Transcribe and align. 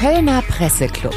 Kölner 0.00 0.42
Presseclub. 0.42 1.14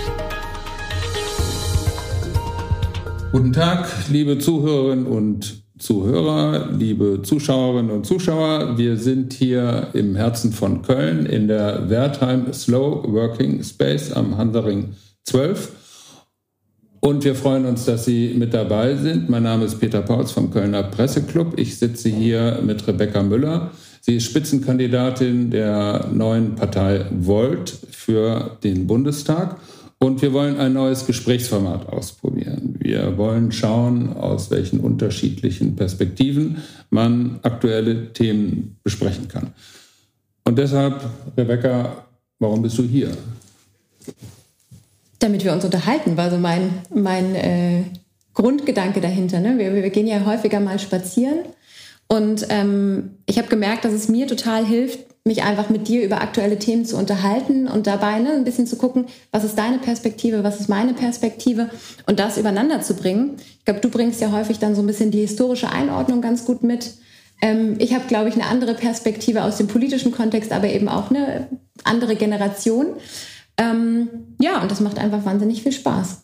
Guten 3.32 3.54
Tag, 3.54 3.88
liebe 4.10 4.39
Zuhörerinnen 4.39 5.05
und 5.05 5.62
Zuhörer, 5.78 6.71
liebe 6.71 7.21
Zuschauerinnen 7.21 7.91
und 7.91 8.07
Zuschauer. 8.07 8.80
Wir 8.80 8.98
sind 8.98 9.34
hier 9.34 9.89
im 9.94 10.16
Herzen 10.16 10.52
von 10.52 10.82
Köln 10.82 11.28
in 11.28 11.48
der 11.48 11.91
Wertheim 11.91 12.52
Slow 12.54 13.04
Working 13.07 13.64
Space 13.64 14.12
am 14.14 14.38
Hansaring 14.38 14.95
12. 15.25 15.73
Und 17.02 17.23
wir 17.23 17.36
freuen 17.36 17.66
uns, 17.66 17.86
dass 17.86 18.05
Sie 18.05 18.34
mit 18.36 18.52
dabei 18.52 18.95
sind. 18.95 19.29
Mein 19.29 19.43
Name 19.43 19.66
ist 19.66 19.79
Peter 19.79 20.02
Pauls 20.02 20.32
vom 20.32 20.50
Kölner 20.50 20.82
Presseclub. 20.82 21.54
Ich 21.59 21.77
sitze 21.77 22.09
hier 22.09 22.63
mit 22.66 22.88
Rebecca 22.88 23.21
Müller. 23.21 23.70
Sie 24.02 24.18
ist 24.18 24.25
Spitzenkandidatin 24.25 25.52
der 25.52 26.09
neuen 26.11 26.55
Partei 26.55 27.05
Volt 27.11 27.69
für 27.92 28.57
den 28.64 28.87
Bundestag. 28.87 29.57
Und 30.00 30.21
wir 30.23 30.33
wollen 30.33 30.57
ein 30.57 30.73
neues 30.73 31.05
Gesprächsformat 31.05 31.87
ausprobieren. 31.87 32.75
Wir 32.80 33.17
wollen 33.17 33.52
schauen, 33.52 34.17
aus 34.17 34.50
welchen 34.50 34.80
unterschiedlichen 34.80 35.75
Perspektiven 35.75 36.58
man 36.89 37.39
aktuelle 37.44 38.11
Themen 38.11 38.78
besprechen 38.83 39.28
kann. 39.28 39.53
Und 40.44 40.58
deshalb, 40.58 41.00
Rebecca, 41.38 42.06
warum 42.39 42.64
bist 42.64 42.80
du 42.80 42.83
hier? 42.83 43.11
damit 45.22 45.44
wir 45.44 45.53
uns 45.53 45.64
unterhalten, 45.64 46.17
war 46.17 46.30
so 46.30 46.38
mein, 46.38 46.81
mein 46.94 47.36
äh, 47.36 47.83
Grundgedanke 48.33 49.02
dahinter. 49.02 49.39
Ne? 49.39 49.58
Wir, 49.58 49.73
wir 49.73 49.89
gehen 49.89 50.08
ja 50.08 50.25
häufiger 50.25 50.59
mal 50.59 50.80
spazieren 50.80 51.39
und 52.11 52.47
ähm, 52.50 53.11
ich 53.25 53.38
habe 53.38 53.47
gemerkt, 53.47 53.86
dass 53.86 53.94
es 53.94 54.09
mir 54.09 54.28
total 54.28 54.66
hilft, 54.66 55.00
mich 55.23 55.44
einfach 55.44 55.70
mit 55.70 55.88
dir 55.88 56.03
über 56.03 56.20
aktuelle 56.20 56.59
Themen 56.59 56.84
zu 56.84 56.97
unterhalten 56.97 57.70
und 57.70 57.88
dabei 57.88 58.20
ne, 58.20 58.34
ein 58.34 58.44
bisschen 58.44 58.67
zu 58.67 58.76
gucken, 58.76 59.06
was 59.31 59.45
ist 59.45 59.58
deine 59.58 59.78
Perspektive, 59.78 60.44
was 60.44 60.59
ist 60.59 60.67
meine 60.67 60.94
Perspektive 60.94 61.70
und 62.08 62.20
das 62.20 62.38
übereinander 62.38 62.82
zu 62.82 62.95
bringen. 62.95 63.38
Ich 63.59 63.64
glaube, 63.64 63.80
du 63.80 63.88
bringst 63.88 64.20
ja 64.20 64.34
häufig 64.34 64.59
dann 64.59 64.76
so 64.76 64.82
ein 64.82 64.88
bisschen 64.88 65.12
die 65.12 65.22
historische 65.22 65.72
Einordnung 65.72 66.20
ganz 66.20 66.44
gut 66.44 66.64
mit. 66.64 66.95
Ähm, 67.42 67.76
ich 67.78 67.94
habe, 67.94 68.08
glaube 68.08 68.28
ich, 68.28 68.36
eine 68.36 68.48
andere 68.48 68.73
Perspektive 68.73 69.45
aus 69.45 69.56
dem 69.56 69.67
politischen 69.67 70.12
Kontext, 70.12 70.52
aber 70.52 70.67
eben 70.67 70.89
auch 70.89 71.12
eine 71.12 71.48
andere 71.86 72.17
Generation. 72.17 72.88
Ähm, 73.56 74.09
ja, 74.38 74.62
und 74.62 74.70
das 74.70 74.82
macht 74.82 75.00
einfach 75.00 75.23
wahnsinnig 75.23 75.64
viel 75.64 75.72
Spaß. 75.72 76.23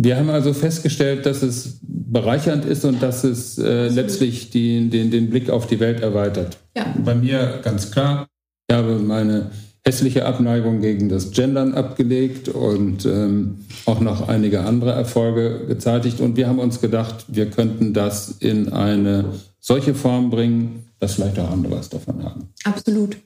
Wir 0.00 0.16
haben 0.16 0.30
also 0.30 0.52
festgestellt, 0.52 1.26
dass 1.26 1.42
es 1.42 1.80
bereichernd 1.82 2.64
ist 2.64 2.84
und 2.84 3.02
dass 3.02 3.24
es 3.24 3.58
äh, 3.58 3.88
letztlich 3.88 4.50
die, 4.50 4.88
den, 4.88 5.10
den 5.10 5.28
Blick 5.28 5.50
auf 5.50 5.66
die 5.66 5.80
Welt 5.80 6.00
erweitert. 6.00 6.56
Ja. 6.76 6.86
Bei 7.04 7.16
mir 7.16 7.58
ganz 7.64 7.90
klar, 7.90 8.28
ich 8.68 8.76
habe 8.76 9.00
meine 9.00 9.50
hässliche 9.84 10.24
Abneigung 10.24 10.80
gegen 10.80 11.08
das 11.08 11.32
Gendern 11.32 11.74
abgelegt 11.74 12.48
und 12.48 13.06
ähm, 13.06 13.64
auch 13.86 13.98
noch 13.98 14.28
einige 14.28 14.60
andere 14.60 14.92
Erfolge 14.92 15.66
gezeitigt. 15.66 16.20
Und 16.20 16.36
wir 16.36 16.46
haben 16.46 16.60
uns 16.60 16.80
gedacht, 16.80 17.24
wir 17.26 17.50
könnten 17.50 17.92
das 17.92 18.36
in 18.38 18.72
eine 18.72 19.24
solche 19.58 19.96
Form 19.96 20.30
bringen, 20.30 20.84
dass 21.00 21.14
vielleicht 21.14 21.40
auch 21.40 21.50
andere 21.50 21.76
was 21.76 21.88
davon 21.88 22.22
haben. 22.22 22.50
Absolut. 22.62 23.16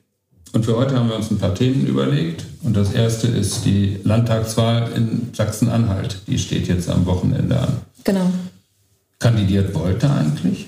Und 0.53 0.65
für 0.65 0.77
heute 0.77 0.95
haben 0.95 1.09
wir 1.09 1.15
uns 1.15 1.31
ein 1.31 1.39
paar 1.39 1.55
Themen 1.55 1.87
überlegt. 1.87 2.45
Und 2.61 2.77
das 2.77 2.93
erste 2.93 3.27
ist 3.27 3.65
die 3.65 3.99
Landtagswahl 4.03 4.91
in 4.95 5.29
Sachsen-Anhalt. 5.33 6.21
Die 6.27 6.37
steht 6.37 6.67
jetzt 6.67 6.89
am 6.89 7.07
Wochenende 7.07 7.59
an. 7.59 7.81
Genau. 8.03 8.27
Kandidiert 9.17 9.73
wollte 9.73 10.09
eigentlich? 10.11 10.67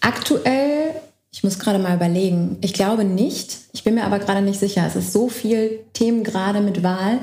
Aktuell, 0.00 0.90
ich 1.32 1.42
muss 1.42 1.58
gerade 1.58 1.78
mal 1.78 1.96
überlegen, 1.96 2.58
ich 2.60 2.74
glaube 2.74 3.04
nicht. 3.04 3.56
Ich 3.72 3.84
bin 3.84 3.94
mir 3.94 4.04
aber 4.04 4.18
gerade 4.18 4.42
nicht 4.42 4.60
sicher. 4.60 4.84
Es 4.86 4.96
ist 4.96 5.14
so 5.14 5.30
viel 5.30 5.80
Themen 5.94 6.22
gerade 6.22 6.60
mit 6.60 6.82
Wahl. 6.82 7.20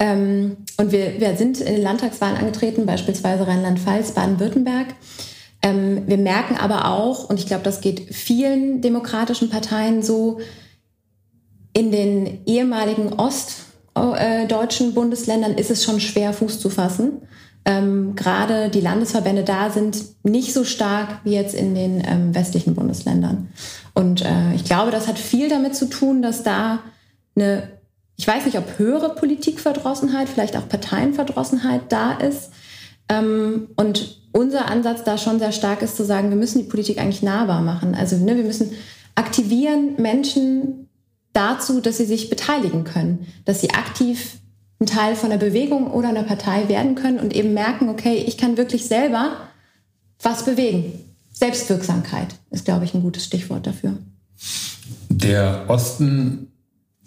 Ähm, 0.00 0.56
und 0.78 0.90
wir, 0.90 1.20
wir 1.20 1.36
sind 1.36 1.60
in 1.60 1.74
den 1.74 1.82
Landtagswahlen 1.82 2.36
angetreten, 2.36 2.86
beispielsweise 2.86 3.46
Rheinland-Pfalz, 3.46 4.12
Baden-Württemberg. 4.12 4.88
Ähm, 5.62 6.02
wir 6.08 6.18
merken 6.18 6.56
aber 6.56 6.88
auch, 6.90 7.30
und 7.30 7.38
ich 7.38 7.46
glaube, 7.46 7.62
das 7.62 7.80
geht 7.80 8.12
vielen 8.12 8.80
demokratischen 8.80 9.48
Parteien 9.48 10.02
so, 10.02 10.40
in 11.74 11.92
den 11.92 12.46
ehemaligen 12.46 13.12
ostdeutschen 13.12 14.94
Bundesländern 14.94 15.54
ist 15.54 15.70
es 15.70 15.84
schon 15.84 16.00
schwer, 16.00 16.32
Fuß 16.32 16.60
zu 16.60 16.70
fassen. 16.70 17.22
Ähm, 17.66 18.14
Gerade 18.14 18.68
die 18.68 18.80
Landesverbände 18.80 19.42
da 19.42 19.70
sind 19.70 19.98
nicht 20.22 20.52
so 20.52 20.64
stark 20.64 21.20
wie 21.24 21.32
jetzt 21.32 21.54
in 21.54 21.74
den 21.74 22.02
ähm, 22.06 22.34
westlichen 22.34 22.74
Bundesländern. 22.74 23.48
Und 23.94 24.24
äh, 24.24 24.54
ich 24.54 24.64
glaube, 24.64 24.90
das 24.90 25.08
hat 25.08 25.18
viel 25.18 25.48
damit 25.48 25.74
zu 25.74 25.86
tun, 25.86 26.22
dass 26.22 26.42
da 26.42 26.80
eine, 27.34 27.70
ich 28.16 28.26
weiß 28.26 28.44
nicht, 28.44 28.58
ob 28.58 28.78
höhere 28.78 29.14
Politikverdrossenheit, 29.14 30.28
vielleicht 30.28 30.56
auch 30.56 30.68
Parteienverdrossenheit 30.68 31.90
da 31.90 32.12
ist. 32.12 32.50
Ähm, 33.08 33.68
und 33.76 34.20
unser 34.32 34.70
Ansatz 34.70 35.04
da 35.04 35.16
schon 35.16 35.38
sehr 35.38 35.52
stark 35.52 35.82
ist 35.82 35.96
zu 35.96 36.04
sagen, 36.04 36.30
wir 36.30 36.36
müssen 36.36 36.58
die 36.58 36.68
Politik 36.68 36.98
eigentlich 36.98 37.22
nahbar 37.22 37.62
machen. 37.62 37.94
Also 37.94 38.16
ne, 38.16 38.36
wir 38.36 38.44
müssen 38.44 38.72
aktivieren, 39.14 39.94
Menschen 39.96 40.84
dazu, 41.34 41.80
dass 41.80 41.98
sie 41.98 42.06
sich 42.06 42.30
beteiligen 42.30 42.84
können, 42.84 43.26
dass 43.44 43.60
sie 43.60 43.70
aktiv 43.70 44.38
ein 44.80 44.86
Teil 44.86 45.14
von 45.16 45.30
einer 45.30 45.38
Bewegung 45.38 45.90
oder 45.90 46.08
einer 46.08 46.22
Partei 46.22 46.68
werden 46.68 46.94
können 46.94 47.18
und 47.18 47.34
eben 47.34 47.52
merken, 47.52 47.88
okay, 47.88 48.24
ich 48.26 48.38
kann 48.38 48.56
wirklich 48.56 48.86
selber 48.86 49.36
was 50.22 50.44
bewegen. 50.44 50.92
Selbstwirksamkeit 51.32 52.34
ist, 52.50 52.64
glaube 52.64 52.84
ich, 52.84 52.94
ein 52.94 53.02
gutes 53.02 53.24
Stichwort 53.24 53.66
dafür. 53.66 53.98
Der 55.08 55.64
Osten 55.68 56.48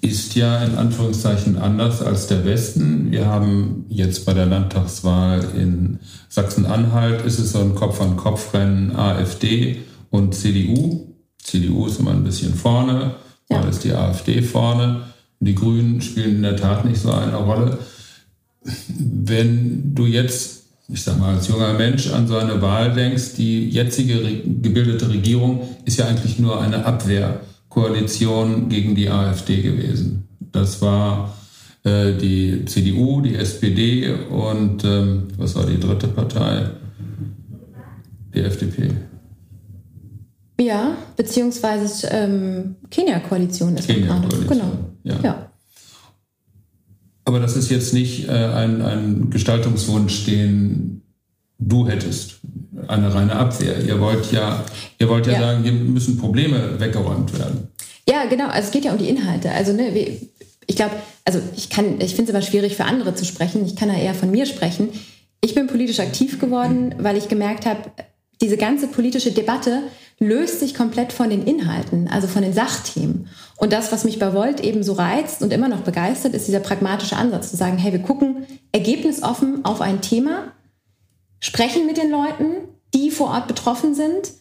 ist 0.01 0.35
ja 0.35 0.63
in 0.63 0.75
Anführungszeichen 0.75 1.57
anders 1.57 2.01
als 2.01 2.27
der 2.27 2.45
Westen. 2.45 3.11
Wir 3.11 3.25
haben 3.25 3.85
jetzt 3.89 4.25
bei 4.25 4.33
der 4.33 4.45
Landtagswahl 4.45 5.43
in 5.55 5.99
Sachsen-Anhalt 6.29 7.25
ist 7.25 7.39
es 7.39 7.53
so 7.53 7.59
ein 7.59 7.73
Kopf-an-Kopf-Rennen 7.73 8.95
AfD 8.95 9.83
und 10.09 10.35
CDU. 10.35 11.15
CDU 11.41 11.87
ist 11.87 11.99
immer 11.99 12.11
ein 12.11 12.23
bisschen 12.23 12.53
vorne. 12.53 13.15
Ja. 13.49 13.61
Da 13.61 13.69
ist 13.69 13.83
die 13.83 13.93
AfD 13.93 14.41
vorne. 14.41 15.03
Die 15.39 15.55
Grünen 15.55 16.01
spielen 16.01 16.37
in 16.37 16.43
der 16.43 16.55
Tat 16.55 16.85
nicht 16.85 16.99
so 16.99 17.11
eine 17.11 17.37
Rolle. 17.37 17.77
Wenn 18.89 19.93
du 19.93 20.05
jetzt, 20.05 20.63
ich 20.89 21.03
sag 21.03 21.19
mal, 21.19 21.35
als 21.35 21.47
junger 21.47 21.73
Mensch 21.73 22.11
an 22.11 22.27
so 22.27 22.37
eine 22.37 22.61
Wahl 22.61 22.93
denkst, 22.93 23.35
die 23.37 23.69
jetzige 23.69 24.19
gebildete 24.43 25.09
Regierung 25.09 25.61
ist 25.85 25.99
ja 25.99 26.07
eigentlich 26.07 26.39
nur 26.39 26.61
eine 26.61 26.85
Abwehrkoalition 26.85 28.67
gegen 28.67 28.95
die 28.95 29.09
AfD 29.09 29.61
gewesen. 29.61 30.27
Das 30.51 30.81
war 30.81 31.37
äh, 31.83 32.13
die 32.13 32.65
CDU, 32.65 33.21
die 33.21 33.35
SPD 33.35 34.11
und 34.29 34.83
ähm, 34.83 35.27
was 35.37 35.55
war 35.55 35.65
die 35.65 35.79
dritte 35.79 36.07
Partei? 36.07 36.71
Die 38.33 38.41
FDP. 38.41 38.89
Ja, 40.59 40.97
beziehungsweise 41.15 42.07
ähm, 42.07 42.75
Kenia-Koalition 42.89 43.77
ist 43.77 43.87
Kenia 43.87 44.07
gerade. 44.07 44.37
Genau. 44.45 44.71
Ja. 45.03 45.19
ja. 45.23 45.51
Aber 47.25 47.39
das 47.39 47.55
ist 47.55 47.69
jetzt 47.69 47.93
nicht 47.93 48.27
äh, 48.27 48.31
ein, 48.31 48.81
ein 48.81 49.29
Gestaltungswunsch, 49.29 50.25
den 50.25 51.01
du 51.59 51.87
hättest. 51.87 52.39
Eine 52.87 53.13
reine 53.13 53.35
Abwehr. 53.35 53.83
Ihr 53.83 53.99
wollt 53.99 54.31
ja, 54.31 54.63
ihr 54.99 55.09
wollt 55.09 55.27
ja, 55.27 55.33
ja. 55.33 55.39
sagen, 55.39 55.63
hier 55.63 55.73
müssen 55.73 56.17
Probleme 56.17 56.79
weggeräumt 56.79 57.37
werden. 57.37 57.67
Ja, 58.07 58.25
genau. 58.25 58.47
Also 58.47 58.67
es 58.67 58.71
geht 58.71 58.85
ja 58.85 58.91
um 58.91 58.97
die 58.97 59.09
Inhalte. 59.09 59.51
Also 59.51 59.73
ne, 59.73 59.89
ich 60.67 60.75
glaube, 60.75 60.95
also 61.25 61.39
ich 61.55 61.69
kann, 61.69 61.99
ich 61.99 62.15
finde 62.15 62.23
es 62.23 62.29
immer 62.29 62.41
schwierig 62.41 62.75
für 62.75 62.85
andere 62.85 63.15
zu 63.15 63.25
sprechen. 63.25 63.65
Ich 63.65 63.75
kann 63.75 63.89
da 63.89 63.95
eher 63.95 64.13
von 64.13 64.31
mir 64.31 64.45
sprechen. 64.45 64.89
Ich 65.41 65.55
bin 65.55 65.67
politisch 65.67 65.99
aktiv 65.99 66.39
geworden, 66.39 66.95
weil 66.99 67.17
ich 67.17 67.27
gemerkt 67.27 67.65
habe, 67.65 67.79
diese 68.41 68.57
ganze 68.57 68.87
politische 68.87 69.31
Debatte 69.31 69.83
löst 70.19 70.59
sich 70.59 70.73
komplett 70.73 71.13
von 71.13 71.29
den 71.29 71.45
Inhalten, 71.45 72.07
also 72.07 72.27
von 72.27 72.41
den 72.41 72.53
Sachthemen. 72.53 73.29
Und 73.55 73.71
das, 73.71 73.91
was 73.91 74.03
mich 74.03 74.19
bei 74.19 74.33
Volt 74.33 74.59
eben 74.59 74.83
so 74.83 74.93
reizt 74.93 75.41
und 75.41 75.53
immer 75.53 75.67
noch 75.67 75.81
begeistert, 75.81 76.33
ist 76.33 76.47
dieser 76.47 76.59
pragmatische 76.59 77.15
Ansatz, 77.15 77.51
zu 77.51 77.57
sagen, 77.57 77.77
hey, 77.77 77.91
wir 77.91 78.01
gucken 78.01 78.47
ergebnisoffen 78.71 79.63
auf 79.63 79.81
ein 79.81 80.01
Thema, 80.01 80.53
sprechen 81.39 81.85
mit 81.85 81.97
den 81.97 82.09
Leuten, 82.09 82.67
die 82.93 83.11
vor 83.11 83.29
Ort 83.29 83.47
betroffen 83.47 83.93
sind 83.93 84.31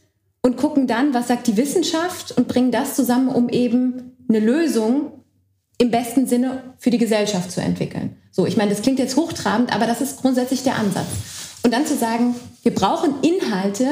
und 0.42 0.56
gucken 0.56 0.86
dann, 0.86 1.12
was 1.12 1.28
sagt 1.28 1.46
die 1.46 1.56
Wissenschaft 1.56 2.32
und 2.36 2.48
bringen 2.48 2.70
das 2.70 2.94
zusammen, 2.94 3.28
um 3.28 3.48
eben 3.48 4.16
eine 4.28 4.40
Lösung 4.40 5.12
im 5.78 5.90
besten 5.90 6.26
Sinne 6.26 6.74
für 6.78 6.90
die 6.90 6.98
Gesellschaft 6.98 7.50
zu 7.50 7.60
entwickeln. 7.60 8.16
So, 8.30 8.46
ich 8.46 8.56
meine, 8.56 8.70
das 8.70 8.82
klingt 8.82 8.98
jetzt 8.98 9.16
hochtrabend, 9.16 9.74
aber 9.74 9.86
das 9.86 10.00
ist 10.00 10.22
grundsätzlich 10.22 10.62
der 10.62 10.76
Ansatz. 10.76 11.06
Und 11.62 11.74
dann 11.74 11.86
zu 11.86 11.96
sagen, 11.96 12.34
wir 12.62 12.74
brauchen 12.74 13.14
Inhalte, 13.22 13.88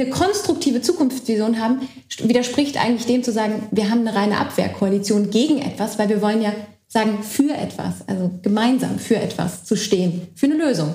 eine 0.00 0.10
konstruktive 0.10 0.82
Zukunftsvision 0.82 1.60
haben, 1.60 1.88
widerspricht 2.18 2.76
eigentlich 2.76 3.06
dem 3.06 3.22
zu 3.22 3.32
sagen, 3.32 3.68
wir 3.70 3.90
haben 3.90 4.06
eine 4.06 4.14
reine 4.14 4.38
Abwehrkoalition 4.38 5.30
gegen 5.30 5.58
etwas, 5.58 5.98
weil 5.98 6.08
wir 6.08 6.22
wollen 6.22 6.42
ja 6.42 6.52
sagen, 6.86 7.22
für 7.22 7.52
etwas, 7.52 8.06
also 8.06 8.30
gemeinsam 8.42 8.98
für 8.98 9.16
etwas 9.16 9.64
zu 9.64 9.76
stehen, 9.76 10.28
für 10.34 10.46
eine 10.46 10.56
Lösung. 10.56 10.94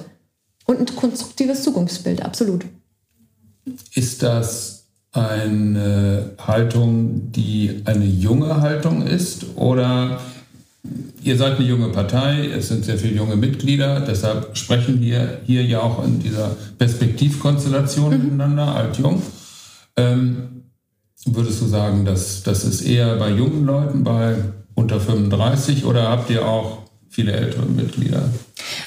Und 0.65 0.80
ein 0.80 0.95
konstruktives 0.95 1.63
Zukunftsbild, 1.63 2.24
absolut. 2.24 2.65
Ist 3.94 4.24
das 4.24 4.86
eine 5.12 6.36
Haltung, 6.39 7.31
die 7.31 7.81
eine 7.86 8.06
junge 8.06 8.62
Haltung 8.62 9.06
ist? 9.06 9.45
Oder 9.56 10.21
Ihr 11.23 11.37
seid 11.37 11.57
eine 11.57 11.67
junge 11.67 11.89
Partei, 11.89 12.47
es 12.47 12.69
sind 12.69 12.83
sehr 12.83 12.97
viele 12.97 13.15
junge 13.15 13.35
Mitglieder, 13.35 13.99
deshalb 13.99 14.57
sprechen 14.57 14.99
wir 14.99 15.41
hier 15.45 15.63
ja 15.63 15.81
auch 15.81 16.03
in 16.03 16.19
dieser 16.19 16.55
Perspektivkonstellation 16.79 18.17
mhm. 18.17 18.23
miteinander, 18.23 18.75
alt-jung. 18.75 19.21
Ähm, 19.95 20.63
würdest 21.25 21.61
du 21.61 21.65
sagen, 21.65 22.05
dass 22.05 22.41
das 22.41 22.63
ist 22.63 22.81
eher 22.81 23.15
bei 23.17 23.29
jungen 23.29 23.65
Leuten, 23.65 24.03
bei 24.03 24.37
unter 24.73 24.99
35 24.99 25.85
oder 25.85 26.09
habt 26.09 26.31
ihr 26.31 26.47
auch 26.47 26.79
viele 27.09 27.33
ältere 27.33 27.65
Mitglieder? 27.65 28.23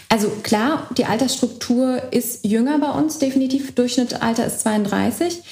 Also 0.09 0.31
klar, 0.43 0.89
die 0.97 1.05
Altersstruktur 1.05 2.13
ist 2.13 2.45
jünger 2.45 2.79
bei 2.79 2.91
uns, 2.91 3.19
definitiv. 3.19 3.75
Durchschnittsalter 3.75 4.47
ist 4.47 4.61
32. 4.61 5.43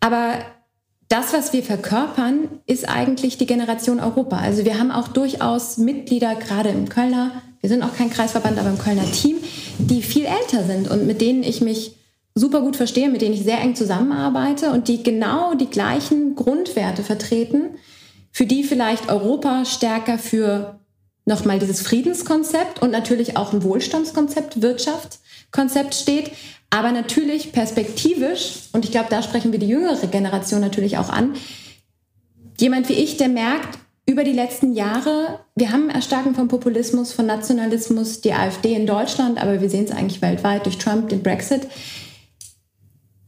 Aber 0.00 0.38
das, 1.10 1.32
was 1.32 1.52
wir 1.52 1.64
verkörpern, 1.64 2.48
ist 2.66 2.88
eigentlich 2.88 3.36
die 3.36 3.46
Generation 3.46 3.98
Europa. 3.98 4.38
Also 4.38 4.64
wir 4.64 4.78
haben 4.78 4.92
auch 4.92 5.08
durchaus 5.08 5.76
Mitglieder, 5.76 6.36
gerade 6.36 6.68
im 6.70 6.88
Kölner, 6.88 7.42
wir 7.60 7.68
sind 7.68 7.82
auch 7.82 7.94
kein 7.94 8.10
Kreisverband, 8.10 8.58
aber 8.58 8.70
im 8.70 8.78
Kölner 8.78 9.10
Team, 9.10 9.36
die 9.78 10.02
viel 10.02 10.24
älter 10.24 10.64
sind 10.64 10.88
und 10.88 11.06
mit 11.06 11.20
denen 11.20 11.42
ich 11.42 11.60
mich 11.60 11.96
super 12.34 12.60
gut 12.60 12.76
verstehe, 12.76 13.10
mit 13.10 13.22
denen 13.22 13.34
ich 13.34 13.42
sehr 13.42 13.60
eng 13.60 13.74
zusammenarbeite 13.74 14.70
und 14.70 14.86
die 14.86 15.02
genau 15.02 15.54
die 15.54 15.66
gleichen 15.66 16.36
Grundwerte 16.36 17.02
vertreten, 17.02 17.74
für 18.30 18.46
die 18.46 18.62
vielleicht 18.62 19.10
Europa 19.10 19.64
stärker 19.64 20.16
für 20.16 20.79
nochmal 21.30 21.60
dieses 21.60 21.80
Friedenskonzept 21.80 22.82
und 22.82 22.90
natürlich 22.90 23.38
auch 23.38 23.54
ein 23.54 23.62
Wohlstandskonzept, 23.62 24.60
Wirtschaftskonzept 24.60 25.94
steht, 25.94 26.32
aber 26.68 26.92
natürlich 26.92 27.52
perspektivisch, 27.52 28.68
und 28.72 28.84
ich 28.84 28.90
glaube, 28.90 29.06
da 29.08 29.22
sprechen 29.22 29.52
wir 29.52 29.58
die 29.58 29.68
jüngere 29.68 30.06
Generation 30.08 30.60
natürlich 30.60 30.98
auch 30.98 31.08
an, 31.08 31.34
jemand 32.58 32.88
wie 32.90 32.94
ich, 32.94 33.16
der 33.16 33.28
merkt, 33.28 33.78
über 34.06 34.24
die 34.24 34.32
letzten 34.32 34.74
Jahre, 34.74 35.38
wir 35.54 35.70
haben 35.70 35.88
Erstarken 35.88 36.34
von 36.34 36.48
Populismus, 36.48 37.12
von 37.12 37.26
Nationalismus, 37.26 38.20
die 38.20 38.32
AfD 38.32 38.74
in 38.74 38.86
Deutschland, 38.86 39.40
aber 39.40 39.60
wir 39.60 39.70
sehen 39.70 39.84
es 39.84 39.92
eigentlich 39.92 40.20
weltweit 40.20 40.66
durch 40.66 40.78
Trump, 40.78 41.10
den 41.10 41.22
Brexit. 41.22 41.68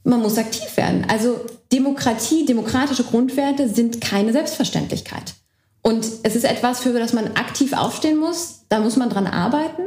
Man 0.02 0.20
muss 0.20 0.38
aktiv 0.38 0.76
werden. 0.76 1.06
Also 1.08 1.38
Demokratie, 1.70 2.44
demokratische 2.46 3.04
Grundwerte 3.04 3.68
sind 3.68 4.00
keine 4.00 4.32
Selbstverständlichkeit. 4.32 5.34
Und 5.82 6.06
es 6.22 6.36
ist 6.36 6.44
etwas, 6.44 6.80
für 6.80 6.92
das 6.92 7.12
man 7.12 7.34
aktiv 7.34 7.72
aufstehen 7.72 8.18
muss. 8.18 8.60
Da 8.68 8.80
muss 8.80 8.96
man 8.96 9.10
dran 9.10 9.26
arbeiten. 9.26 9.82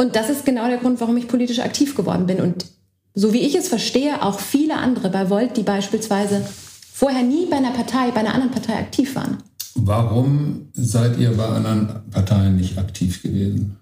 Und 0.00 0.16
das 0.16 0.30
ist 0.30 0.46
genau 0.46 0.66
der 0.66 0.78
Grund, 0.78 1.00
warum 1.00 1.16
ich 1.16 1.28
politisch 1.28 1.58
aktiv 1.58 1.94
geworden 1.94 2.26
bin. 2.26 2.40
Und 2.40 2.66
so 3.14 3.32
wie 3.32 3.40
ich 3.40 3.54
es 3.54 3.68
verstehe, 3.68 4.22
auch 4.22 4.40
viele 4.40 4.76
andere 4.76 5.10
bei 5.10 5.28
Volt, 5.28 5.56
die 5.56 5.62
beispielsweise 5.62 6.46
vorher 6.92 7.22
nie 7.22 7.46
bei 7.46 7.56
einer 7.56 7.72
Partei, 7.72 8.10
bei 8.10 8.20
einer 8.20 8.34
anderen 8.34 8.52
Partei 8.52 8.74
aktiv 8.74 9.14
waren. 9.14 9.38
Warum 9.74 10.68
seid 10.72 11.18
ihr 11.18 11.36
bei 11.36 11.44
anderen 11.44 12.10
Parteien 12.10 12.56
nicht 12.56 12.78
aktiv 12.78 13.22
gewesen 13.22 13.76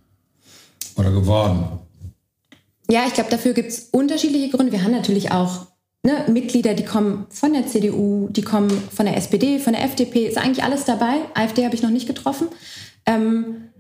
oder 0.97 1.11
geworden? 1.11 1.64
Ja, 2.91 3.05
ich 3.06 3.14
glaube, 3.14 3.31
dafür 3.31 3.53
gibt 3.53 3.70
es 3.70 3.88
unterschiedliche 3.91 4.56
Gründe. 4.56 4.73
Wir 4.73 4.82
haben 4.82 4.93
natürlich 4.93 5.32
auch 5.32 5.67
ne, 6.06 6.25
Mitglieder, 6.29 6.75
die 6.75 6.85
kommen 6.85 7.26
von 7.31 7.53
der 7.53 7.67
CDU, 7.67 8.29
die 8.31 8.43
kommen 8.43 8.70
von 8.94 9.06
der 9.06 9.17
SPD, 9.17 9.58
von 9.58 9.75
der 9.75 9.82
FDP, 9.85 10.26
ist 10.26 10.38
eigentlich 10.38 10.64
alles 10.64 10.85
dabei. 10.85 11.17
AfD 11.35 11.64
habe 11.64 11.75
ich 11.75 11.82
noch 11.82 11.91
nicht 11.91 12.06
getroffen. 12.06 12.47
Ähm, 13.05 13.70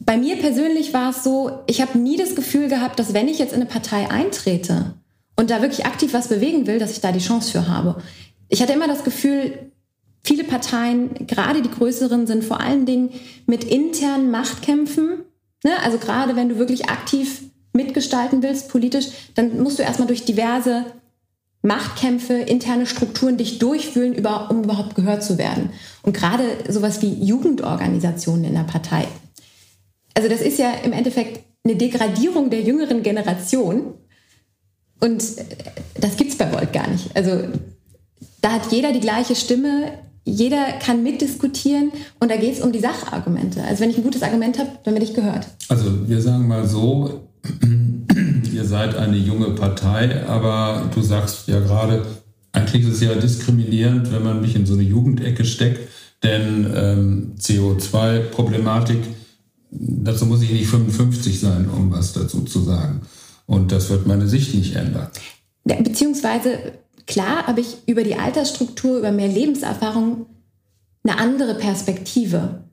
bei 0.00 0.16
mir 0.16 0.36
persönlich 0.36 0.92
war 0.92 1.10
es 1.10 1.24
so, 1.24 1.60
ich 1.66 1.80
habe 1.80 1.98
nie 1.98 2.16
das 2.16 2.34
Gefühl 2.34 2.68
gehabt, 2.68 2.98
dass 2.98 3.14
wenn 3.14 3.28
ich 3.28 3.38
jetzt 3.38 3.52
in 3.52 3.60
eine 3.60 3.70
Partei 3.70 4.10
eintrete 4.10 4.94
und 5.36 5.50
da 5.50 5.62
wirklich 5.62 5.86
aktiv 5.86 6.12
was 6.12 6.28
bewegen 6.28 6.66
will, 6.66 6.78
dass 6.78 6.92
ich 6.92 7.00
da 7.00 7.12
die 7.12 7.20
Chance 7.20 7.52
für 7.52 7.68
habe. 7.68 8.02
Ich 8.48 8.60
hatte 8.60 8.72
immer 8.72 8.88
das 8.88 9.04
Gefühl, 9.04 9.70
viele 10.22 10.44
Parteien, 10.44 11.26
gerade 11.26 11.62
die 11.62 11.70
größeren, 11.70 12.26
sind 12.26 12.44
vor 12.44 12.60
allen 12.60 12.86
Dingen 12.86 13.10
mit 13.46 13.64
internen 13.64 14.30
Machtkämpfen. 14.30 15.24
Ne? 15.64 15.72
Also 15.84 15.98
gerade 15.98 16.36
wenn 16.36 16.48
du 16.48 16.58
wirklich 16.58 16.88
aktiv 16.88 17.42
mitgestalten 17.76 18.42
willst, 18.42 18.68
politisch, 18.68 19.06
dann 19.34 19.62
musst 19.62 19.78
du 19.78 19.82
erstmal 19.82 20.08
durch 20.08 20.24
diverse 20.24 20.84
Machtkämpfe, 21.62 22.34
interne 22.34 22.86
Strukturen 22.86 23.36
dich 23.36 23.58
durchfühlen, 23.58 24.14
um 24.48 24.64
überhaupt 24.64 24.94
gehört 24.94 25.22
zu 25.22 25.38
werden. 25.38 25.70
Und 26.02 26.16
gerade 26.16 26.44
sowas 26.68 27.02
wie 27.02 27.12
Jugendorganisationen 27.12 28.44
in 28.44 28.54
der 28.54 28.64
Partei 28.64 29.06
also 30.16 30.28
das 30.28 30.40
ist 30.40 30.58
ja 30.58 30.72
im 30.82 30.92
Endeffekt 30.92 31.44
eine 31.62 31.76
Degradierung 31.76 32.48
der 32.48 32.62
jüngeren 32.62 33.02
Generation. 33.02 33.94
Und 34.98 35.22
das 36.00 36.16
gibt 36.16 36.30
es 36.30 36.38
bei 36.38 36.50
Volt 36.50 36.72
gar 36.72 36.88
nicht. 36.88 37.14
Also 37.14 37.48
da 38.40 38.52
hat 38.52 38.72
jeder 38.72 38.92
die 38.92 39.00
gleiche 39.00 39.36
Stimme, 39.36 39.92
jeder 40.24 40.72
kann 40.80 41.02
mitdiskutieren 41.02 41.92
und 42.18 42.30
da 42.30 42.36
geht 42.36 42.54
es 42.54 42.62
um 42.62 42.72
die 42.72 42.80
Sachargumente. 42.80 43.62
Also 43.62 43.82
wenn 43.82 43.90
ich 43.90 43.98
ein 43.98 44.04
gutes 44.04 44.22
Argument 44.22 44.58
habe, 44.58 44.70
dann 44.84 44.94
werde 44.94 45.04
ich 45.04 45.14
gehört. 45.14 45.46
Also 45.68 46.08
wir 46.08 46.22
sagen 46.22 46.48
mal 46.48 46.66
so, 46.66 47.28
ihr 48.52 48.64
seid 48.64 48.96
eine 48.96 49.16
junge 49.16 49.50
Partei, 49.50 50.26
aber 50.26 50.90
du 50.94 51.02
sagst 51.02 51.48
ja 51.48 51.60
gerade, 51.60 52.06
eigentlich 52.52 52.82
ist 52.82 52.94
es 52.94 53.00
ja 53.00 53.14
diskriminierend, 53.14 54.12
wenn 54.12 54.22
man 54.22 54.40
mich 54.40 54.56
in 54.56 54.66
so 54.66 54.74
eine 54.74 54.82
Jugendecke 54.82 55.44
steckt, 55.44 55.88
denn 56.22 56.66
ähm, 56.74 57.34
CO2-Problematik 57.38 58.98
dazu 59.70 60.26
muss 60.26 60.42
ich 60.42 60.50
nicht 60.50 60.68
55 60.68 61.40
sein, 61.40 61.68
um 61.68 61.90
was 61.90 62.12
dazu 62.12 62.42
zu 62.42 62.60
sagen. 62.60 63.02
Und 63.46 63.72
das 63.72 63.90
wird 63.90 64.06
meine 64.06 64.26
Sicht 64.26 64.54
nicht 64.54 64.74
ändern. 64.74 65.08
Beziehungsweise, 65.64 66.58
klar 67.06 67.46
habe 67.46 67.60
ich 67.60 67.76
über 67.86 68.04
die 68.04 68.16
Altersstruktur, 68.16 68.98
über 68.98 69.12
mehr 69.12 69.28
Lebenserfahrung 69.28 70.26
eine 71.04 71.18
andere 71.18 71.54
Perspektive. 71.54 72.64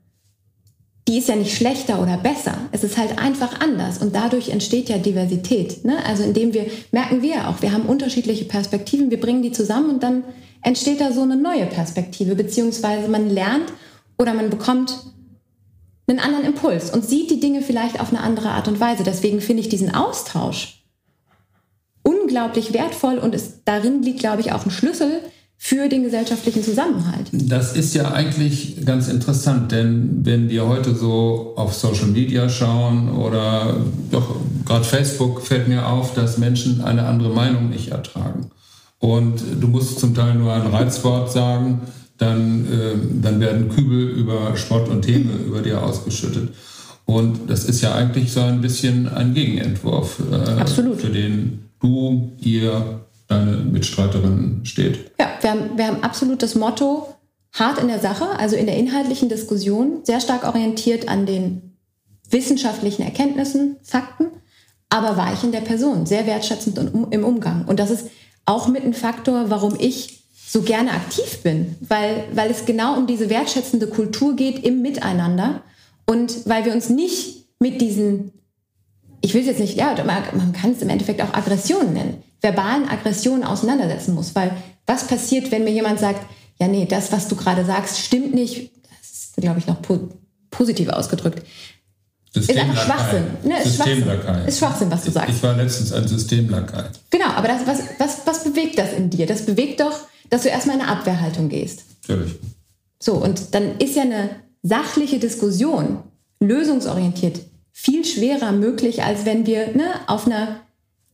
Die 1.06 1.18
ist 1.18 1.28
ja 1.28 1.36
nicht 1.36 1.54
schlechter 1.54 2.00
oder 2.00 2.16
besser. 2.16 2.56
Es 2.72 2.82
ist 2.82 2.96
halt 2.96 3.18
einfach 3.18 3.60
anders 3.60 3.98
und 3.98 4.14
dadurch 4.14 4.48
entsteht 4.48 4.88
ja 4.88 4.96
Diversität. 4.96 5.84
Ne? 5.84 5.98
Also 6.06 6.22
indem 6.22 6.54
wir, 6.54 6.66
merken 6.92 7.20
wir 7.20 7.48
auch, 7.48 7.60
wir 7.60 7.72
haben 7.72 7.84
unterschiedliche 7.86 8.46
Perspektiven, 8.46 9.10
wir 9.10 9.20
bringen 9.20 9.42
die 9.42 9.52
zusammen 9.52 9.90
und 9.90 10.02
dann 10.02 10.24
entsteht 10.62 11.00
da 11.00 11.12
so 11.12 11.22
eine 11.22 11.36
neue 11.36 11.66
Perspektive, 11.66 12.34
beziehungsweise 12.34 13.08
man 13.08 13.28
lernt 13.28 13.70
oder 14.16 14.32
man 14.32 14.48
bekommt 14.48 15.12
einen 16.06 16.20
anderen 16.20 16.44
Impuls 16.44 16.90
und 16.90 17.04
sieht 17.04 17.30
die 17.30 17.40
Dinge 17.40 17.62
vielleicht 17.62 18.00
auf 18.00 18.10
eine 18.10 18.20
andere 18.20 18.50
Art 18.50 18.68
und 18.68 18.80
Weise. 18.80 19.04
Deswegen 19.04 19.40
finde 19.40 19.62
ich 19.62 19.68
diesen 19.68 19.94
Austausch 19.94 20.84
unglaublich 22.02 22.72
wertvoll 22.72 23.18
und 23.18 23.34
es, 23.34 23.64
darin 23.64 24.02
liegt, 24.02 24.20
glaube 24.20 24.40
ich, 24.40 24.52
auch 24.52 24.64
ein 24.64 24.70
Schlüssel 24.70 25.20
für 25.56 25.88
den 25.88 26.02
gesellschaftlichen 26.02 26.62
Zusammenhalt. 26.62 27.28
Das 27.32 27.74
ist 27.74 27.94
ja 27.94 28.12
eigentlich 28.12 28.84
ganz 28.84 29.08
interessant, 29.08 29.72
denn 29.72 30.24
wenn 30.24 30.50
wir 30.50 30.66
heute 30.66 30.94
so 30.94 31.54
auf 31.56 31.74
Social 31.74 32.08
Media 32.08 32.48
schauen 32.48 33.10
oder 33.10 33.76
doch 34.10 34.36
gerade 34.66 34.84
Facebook 34.84 35.40
fällt 35.42 35.68
mir 35.68 35.86
auf, 35.86 36.14
dass 36.14 36.38
Menschen 36.38 36.82
eine 36.82 37.06
andere 37.06 37.30
Meinung 37.30 37.70
nicht 37.70 37.88
ertragen. 37.88 38.50
Und 38.98 39.42
du 39.60 39.68
musst 39.68 40.00
zum 40.00 40.14
Teil 40.14 40.34
nur 40.34 40.52
ein 40.52 40.66
Reizwort 40.66 41.32
sagen, 41.32 41.82
dann, 42.18 42.66
äh, 42.66 42.96
dann 43.22 43.40
werden 43.40 43.68
Kübel 43.68 44.08
über 44.08 44.56
Spott 44.56 44.88
und 44.88 45.06
Häme 45.06 45.32
über 45.46 45.60
dir 45.60 45.82
ausgeschüttet. 45.82 46.50
Und 47.06 47.50
das 47.50 47.64
ist 47.64 47.82
ja 47.82 47.94
eigentlich 47.94 48.32
so 48.32 48.40
ein 48.40 48.60
bisschen 48.60 49.08
ein 49.08 49.34
Gegenentwurf, 49.34 50.20
äh, 50.30 50.66
für 50.66 51.10
den 51.10 51.70
du, 51.80 52.32
ihr, 52.40 53.03
deine 53.28 53.56
Mitstreiterin 53.56 54.60
steht. 54.64 55.10
Ja, 55.18 55.30
wir 55.40 55.50
haben, 55.50 55.76
wir 55.76 55.86
haben 55.86 56.02
absolut 56.02 56.42
das 56.42 56.54
Motto, 56.54 57.14
hart 57.52 57.78
in 57.78 57.88
der 57.88 58.00
Sache, 58.00 58.26
also 58.38 58.56
in 58.56 58.66
der 58.66 58.76
inhaltlichen 58.76 59.28
Diskussion, 59.28 60.00
sehr 60.02 60.20
stark 60.20 60.44
orientiert 60.44 61.08
an 61.08 61.26
den 61.26 61.76
wissenschaftlichen 62.28 63.02
Erkenntnissen, 63.02 63.76
Fakten, 63.82 64.26
aber 64.88 65.16
weich 65.16 65.44
in 65.44 65.52
der 65.52 65.60
Person, 65.60 66.06
sehr 66.06 66.26
wertschätzend 66.26 66.78
im 67.10 67.24
Umgang. 67.24 67.64
Und 67.66 67.78
das 67.80 67.90
ist 67.90 68.08
auch 68.44 68.68
mit 68.68 68.84
ein 68.84 68.94
Faktor, 68.94 69.50
warum 69.50 69.76
ich 69.78 70.24
so 70.46 70.62
gerne 70.62 70.92
aktiv 70.92 71.42
bin, 71.42 71.76
weil, 71.80 72.24
weil 72.32 72.50
es 72.50 72.64
genau 72.64 72.96
um 72.96 73.06
diese 73.06 73.30
wertschätzende 73.30 73.88
Kultur 73.88 74.36
geht 74.36 74.64
im 74.64 74.82
Miteinander 74.82 75.62
und 76.06 76.46
weil 76.46 76.64
wir 76.64 76.72
uns 76.72 76.90
nicht 76.90 77.46
mit 77.58 77.80
diesen, 77.80 78.32
ich 79.24 79.34
will 79.34 79.40
es 79.40 79.46
jetzt 79.46 79.60
nicht, 79.60 79.76
ja, 79.76 79.94
man 80.04 80.52
kann 80.52 80.72
es 80.72 80.82
im 80.82 80.88
Endeffekt 80.88 81.22
auch 81.22 81.32
Aggressionen 81.32 81.92
nennen, 81.92 82.22
verbalen 82.40 82.88
Aggressionen 82.88 83.44
auseinandersetzen 83.44 84.14
muss, 84.14 84.34
weil 84.34 84.52
was 84.86 85.06
passiert, 85.06 85.50
wenn 85.50 85.64
mir 85.64 85.72
jemand 85.72 85.98
sagt, 85.98 86.26
ja, 86.60 86.68
nee, 86.68 86.86
das, 86.86 87.10
was 87.10 87.28
du 87.28 87.36
gerade 87.36 87.64
sagst, 87.64 87.98
stimmt 87.98 88.34
nicht, 88.34 88.70
das 88.82 89.10
ist, 89.12 89.36
glaube 89.36 89.58
ich, 89.58 89.66
noch 89.66 89.80
po 89.82 90.08
positiv 90.50 90.88
ausgedrückt. 90.88 91.42
Ist 92.32 92.56
einfach 92.56 92.84
Schwachsinn. 92.84 93.24
Ne, 93.42 93.60
ist, 93.62 93.76
Schwachsinn. 93.76 94.08
ist 94.46 94.58
Schwachsinn, 94.58 94.90
was 94.90 95.04
du 95.04 95.10
sagst. 95.10 95.36
Ich 95.36 95.42
war 95.42 95.56
letztens 95.56 95.92
ein 95.92 96.06
Systemlakai. 96.06 96.84
Genau, 97.10 97.28
aber 97.34 97.48
das, 97.48 97.66
was, 97.66 97.78
was, 97.98 98.18
was 98.24 98.44
bewegt 98.44 98.78
das 98.78 98.92
in 98.92 99.10
dir? 99.10 99.26
Das 99.26 99.46
bewegt 99.46 99.80
doch 99.80 100.00
dass 100.30 100.42
du 100.42 100.48
erstmal 100.48 100.76
in 100.76 100.82
eine 100.82 100.90
Abwehrhaltung 100.90 101.48
gehst. 101.48 101.84
Natürlich. 102.08 102.34
So, 103.00 103.14
und 103.14 103.54
dann 103.54 103.78
ist 103.78 103.96
ja 103.96 104.02
eine 104.02 104.30
sachliche 104.62 105.18
Diskussion, 105.18 105.98
lösungsorientiert, 106.40 107.40
viel 107.76 108.04
schwerer 108.04 108.52
möglich, 108.52 109.02
als 109.02 109.26
wenn 109.26 109.46
wir 109.46 109.76
ne, 109.76 109.86
auf 110.06 110.26
einer 110.26 110.60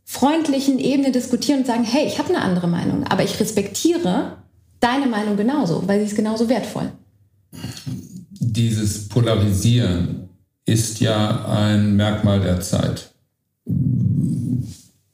freundlichen 0.05 0.79
Ebene 0.79 1.11
diskutieren 1.11 1.61
und 1.61 1.67
sagen, 1.67 1.85
hey, 1.85 2.07
ich 2.07 2.19
habe 2.19 2.29
eine 2.29 2.43
andere 2.43 2.69
Meinung, 2.69 3.05
aber 3.05 3.25
ich 3.25 3.41
respektiere 3.41 4.37
deine 4.79 5.07
Meinung 5.07 5.37
genauso, 5.37 5.89
weil 5.89 6.01
sie 6.01 6.07
ist 6.07 6.17
genauso 6.17 6.49
wertvoll. 6.49 6.93
dieses 8.39 9.09
Polarisieren 9.09 10.29
ist 10.67 11.01
ja 11.01 11.47
ein 11.47 11.97
Merkmal 11.97 12.41
der 12.41 12.61
Zeit. 12.61 13.11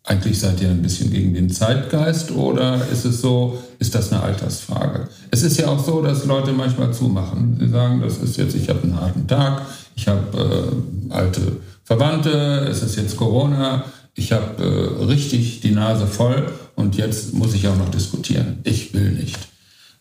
Eigentlich 0.09 0.39
seid 0.39 0.61
ihr 0.61 0.69
ein 0.69 0.83
bisschen 0.83 1.11
gegen 1.11 1.35
den 1.35 1.51
Zeitgeist 1.51 2.31
oder 2.31 2.81
ist 2.93 3.05
es 3.05 3.21
so, 3.21 3.61
ist 3.81 3.93
das 3.93 4.13
eine 4.13 4.23
Altersfrage? 4.23 5.09
Es 5.33 5.43
ist 5.43 5.59
ja 5.59 5.67
auch 5.67 5.85
so, 5.85 6.01
dass 6.01 6.25
Leute 6.27 6.53
manchmal 6.53 6.95
zumachen. 6.95 7.57
Sie 7.59 7.69
sagen, 7.69 8.01
das 8.01 8.19
ist 8.19 8.37
jetzt, 8.37 8.55
ich 8.55 8.69
habe 8.69 8.85
einen 8.85 9.01
harten 9.01 9.27
Tag, 9.27 9.63
ich 9.97 10.07
habe 10.07 10.73
äh, 11.11 11.13
alte 11.13 11.57
Verwandte, 11.83 12.31
es 12.71 12.85
ist 12.85 12.97
jetzt 12.97 13.17
Corona, 13.17 13.85
ich 14.15 14.31
habe 14.31 14.63
äh, 14.63 15.05
richtig 15.05 15.59
die 15.61 15.73
Nase 15.73 16.07
voll 16.07 16.53
und 16.77 16.97
jetzt 16.97 17.35
muss 17.35 17.55
ich 17.55 17.67
auch 17.67 17.77
noch 17.77 17.89
diskutieren. 17.89 18.61
Ich 18.63 18.95
will 18.95 19.11
nicht. 19.11 19.37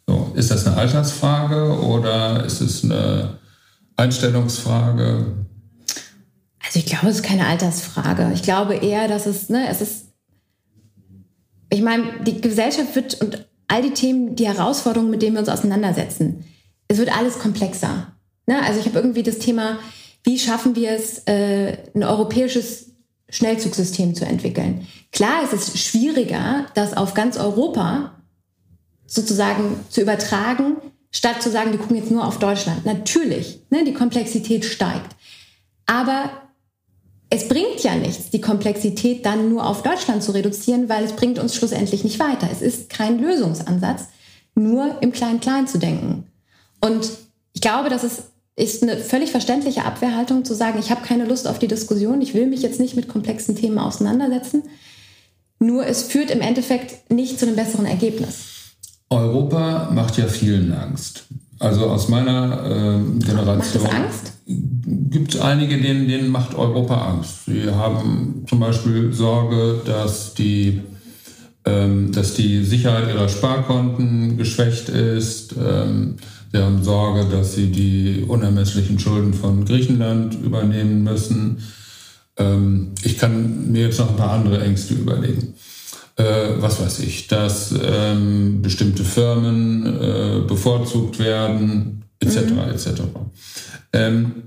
So, 0.05 0.31
ist 0.35 0.51
das 0.51 0.67
eine 0.67 0.77
Altersfrage 0.77 1.79
oder 1.79 2.45
ist 2.45 2.62
es 2.62 2.83
eine 2.83 3.39
Einstellungsfrage? 3.97 5.25
Also 6.75 6.86
ich 6.86 6.91
glaube, 6.91 7.08
es 7.08 7.15
ist 7.17 7.24
keine 7.24 7.48
Altersfrage. 7.48 8.32
Ich 8.34 8.44
glaube 8.44 8.75
eher, 8.75 9.08
dass 9.08 9.27
es, 9.27 9.48
ne, 9.48 9.70
es 9.70 9.79
ist, 9.79 10.08
ich 11.70 11.82
meine, 11.82 12.22
die 12.25 12.41
Gesellschaft 12.41 12.94
wird 12.96 13.22
und 13.22 13.48
all 13.70 13.82
die 13.82 13.94
Themen, 13.94 14.36
die 14.36 14.46
Herausforderungen, 14.46 15.10
mit 15.10 15.22
denen 15.22 15.36
wir 15.36 15.39
uns 15.39 15.48
auseinandersetzen, 15.48 16.44
es 16.89 16.98
wird 16.98 17.17
alles 17.17 17.39
komplexer. 17.39 18.13
Ne? 18.46 18.62
Also 18.62 18.82
ich 18.82 18.88
habe 18.88 19.00
irgendwie 19.00 19.24
das 19.24 19.39
Thema, 19.39 19.79
wie 20.24 20.38
schaffen 20.38 20.75
wir 20.75 20.91
es, 20.91 21.20
äh, 21.27 21.77
ein 21.96 22.03
europäisches 22.03 22.91
Schnellzugsystem 23.29 24.13
zu 24.13 24.25
entwickeln. 24.25 24.86
Klar, 25.13 25.44
es 25.46 25.53
ist 25.53 25.77
schwieriger, 25.77 26.65
das 26.74 26.98
auf 26.98 27.13
ganz 27.13 27.38
Europa 27.38 28.22
sozusagen 29.08 29.79
zu 29.89 30.01
übertragen, 30.01 30.75
statt 31.10 31.41
zu 31.41 31.50
sagen, 31.50 31.72
wir 31.72 31.79
gucken 31.79 31.96
jetzt 31.96 32.12
nur 32.12 32.27
auf 32.27 32.38
Deutschland. 32.38 32.86
Natürlich, 32.86 33.62
ne, 33.70 33.86
die 33.86 33.94
Komplexität 33.94 34.65
steigt. 34.65 35.15
Aber 35.86 36.44
es 37.36 37.50
bringt 37.50 37.84
ja 37.84 37.96
nichts, 37.96 38.30
die 38.30 38.39
Komplexität 38.39 39.25
dann 39.25 39.50
nur 39.50 39.68
auf 39.68 39.84
Deutschland 39.84 40.24
zu 40.24 40.32
reduzieren, 40.32 40.88
weil 40.88 41.04
es 41.04 41.13
bringt 41.13 41.38
uns 41.38 41.54
schlussendlich 41.54 42.06
nicht 42.06 42.18
weiter. 42.18 42.48
Es 42.50 42.62
ist 42.62 42.89
kein 42.89 43.20
Lösungsansatz, 43.20 44.06
nur 44.56 45.01
im 45.01 45.12
Klein-Klein 45.12 45.68
zu 45.68 45.77
denken. 45.77 46.27
Und 46.80 47.10
ich 47.54 47.60
glaube, 47.60 47.89
dass 47.89 48.04
es 48.04 48.24
ist 48.56 48.84
eine 48.84 48.98
völlig 48.98 49.32
verständliche 49.32 49.84
Abwehrhaltung 49.84 50.46
zu 50.46 50.54
sagen, 50.54 50.80
ich 50.80 50.89
habe 50.92 51.06
keine 51.06 51.25
Lust 51.25 51.46
auf 51.46 51.60
die 51.60 51.68
Diskussion, 51.68 52.22
ich 52.22 52.34
will 52.34 52.48
mich 52.48 52.62
jetzt 52.62 52.80
nicht 52.80 52.96
mit 52.96 53.10
komplexen 53.10 53.58
Themen 53.58 53.80
auseinandersetzen. 53.80 54.63
Nur 55.60 55.86
es 55.86 56.04
führt 56.04 56.32
im 56.32 56.39
Endeffekt 56.39 57.12
nicht 57.12 57.38
zu 57.38 57.48
einem 57.48 57.58
besseren 57.58 57.86
Ergebnis. 57.86 58.46
Europa 59.10 59.89
macht 59.92 60.18
ja 60.18 60.27
vielen 60.27 60.72
Angst. 60.72 61.25
Also 61.65 61.88
aus 61.88 62.10
meiner 62.10 62.63
äh, 62.63 63.25
Generation 63.25 63.89
gibt 64.45 65.34
es 65.34 65.41
einige, 65.41 65.81
denen, 65.81 66.07
denen 66.07 66.29
macht 66.29 66.53
Europa 66.53 67.10
Angst. 67.10 67.45
Sie 67.48 67.67
haben 67.72 68.45
zum 68.48 68.60
Beispiel 68.60 69.12
Sorge, 69.12 69.81
dass 69.84 70.36
die, 70.36 70.81
ähm, 71.65 72.12
dass 72.12 72.36
die 72.36 72.63
Sicherheit 72.63 73.10
ihrer 73.10 73.27
Sparkonten 73.29 74.38
geschwächt 74.38 74.89
ist. 74.89 75.55
Ähm, 75.57 76.17
Sie 76.51 76.62
haben 76.62 76.84
Sorge, 76.84 77.25
dass 77.36 77.55
sie 77.55 77.69
die 77.69 78.24
unermesslichen 78.25 78.98
Schulden 78.98 79.34
von 79.34 79.65
Griechenland 79.65 80.36
übernehmen 80.36 81.03
müssen. 81.03 81.57
Ähm, 82.38 82.91
ich 83.03 83.17
kann 83.17 83.72
mir 83.72 83.88
jetzt 83.88 84.00
noch 84.00 84.12
ein 84.12 84.15
paar 84.15 84.31
andere 84.31 84.63
Ängste 84.63 84.93
überlegen. 84.93 85.55
Äh, 86.17 86.62
was 86.62 86.79
weiß 86.79 87.00
ich, 87.00 87.27
dass 87.27 87.74
ähm, 87.81 88.62
bestimmte 88.62 89.03
Firmen 89.03 89.86
äh, 89.86 90.41
bevorzugt 90.48 91.19
werden, 91.19 92.05
etc. 92.19 92.51
Mhm. 92.51 92.60
etc. 92.60 92.89
Ähm, 93.91 94.43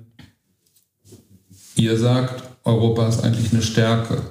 ihr 1.77 1.99
sagt, 1.99 2.43
Europa 2.65 3.09
ist 3.09 3.23
eigentlich 3.23 3.53
eine 3.53 3.63
Stärke. 3.63 4.23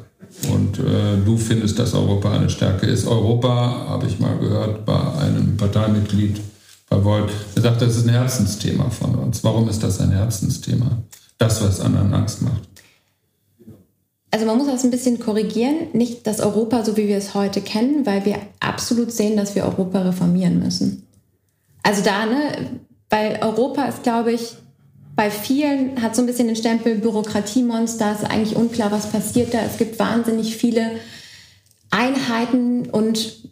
Und 0.51 0.79
äh, 0.79 1.17
du 1.25 1.37
findest, 1.37 1.79
dass 1.79 1.93
Europa 1.93 2.31
eine 2.31 2.49
Stärke 2.49 2.85
ist. 2.85 3.07
Europa, 3.07 3.85
habe 3.87 4.07
ich 4.07 4.19
mal 4.19 4.37
gehört, 4.37 4.85
bei 4.85 4.99
einem 5.19 5.57
Parteimitglied 5.57 6.39
bei 6.89 7.03
Volt. 7.03 7.31
Er 7.55 7.61
sagt, 7.61 7.81
das 7.81 7.97
ist 7.97 8.07
ein 8.07 8.13
Herzensthema 8.13 8.89
von 8.89 9.15
uns. 9.15 9.43
Warum 9.43 9.67
ist 9.69 9.83
das 9.83 9.99
ein 9.99 10.11
Herzensthema? 10.11 11.03
Das, 11.37 11.61
was 11.61 11.81
anderen 11.81 12.13
Angst 12.13 12.41
macht. 12.41 12.61
Also 14.31 14.45
man 14.45 14.57
muss 14.57 14.67
das 14.67 14.83
ein 14.83 14.91
bisschen 14.91 15.19
korrigieren. 15.19 15.87
Nicht 15.93 16.27
das 16.27 16.39
Europa, 16.39 16.83
so 16.83 16.97
wie 16.97 17.07
wir 17.07 17.17
es 17.17 17.33
heute 17.33 17.61
kennen, 17.61 18.05
weil 18.05 18.25
wir 18.25 18.37
absolut 18.59 19.11
sehen, 19.11 19.37
dass 19.37 19.55
wir 19.55 19.63
Europa 19.63 20.01
reformieren 20.01 20.59
müssen. 20.59 21.07
Also 21.83 22.03
da, 22.03 22.25
ne, 22.25 22.79
weil 23.09 23.39
Europa 23.41 23.85
ist, 23.85 24.03
glaube 24.03 24.33
ich, 24.33 24.55
bei 25.15 25.31
vielen 25.31 26.01
hat 26.01 26.15
so 26.15 26.21
ein 26.21 26.27
bisschen 26.27 26.47
den 26.47 26.55
Stempel 26.55 26.95
Bürokratiemonster, 26.95 28.11
ist 28.11 28.23
eigentlich 28.23 28.55
unklar, 28.55 28.91
was 28.91 29.09
passiert 29.09 29.53
da. 29.53 29.61
Es 29.61 29.77
gibt 29.77 29.97
wahnsinnig 29.97 30.55
viele 30.57 30.91
Einheiten 31.89 32.89
und 32.89 33.49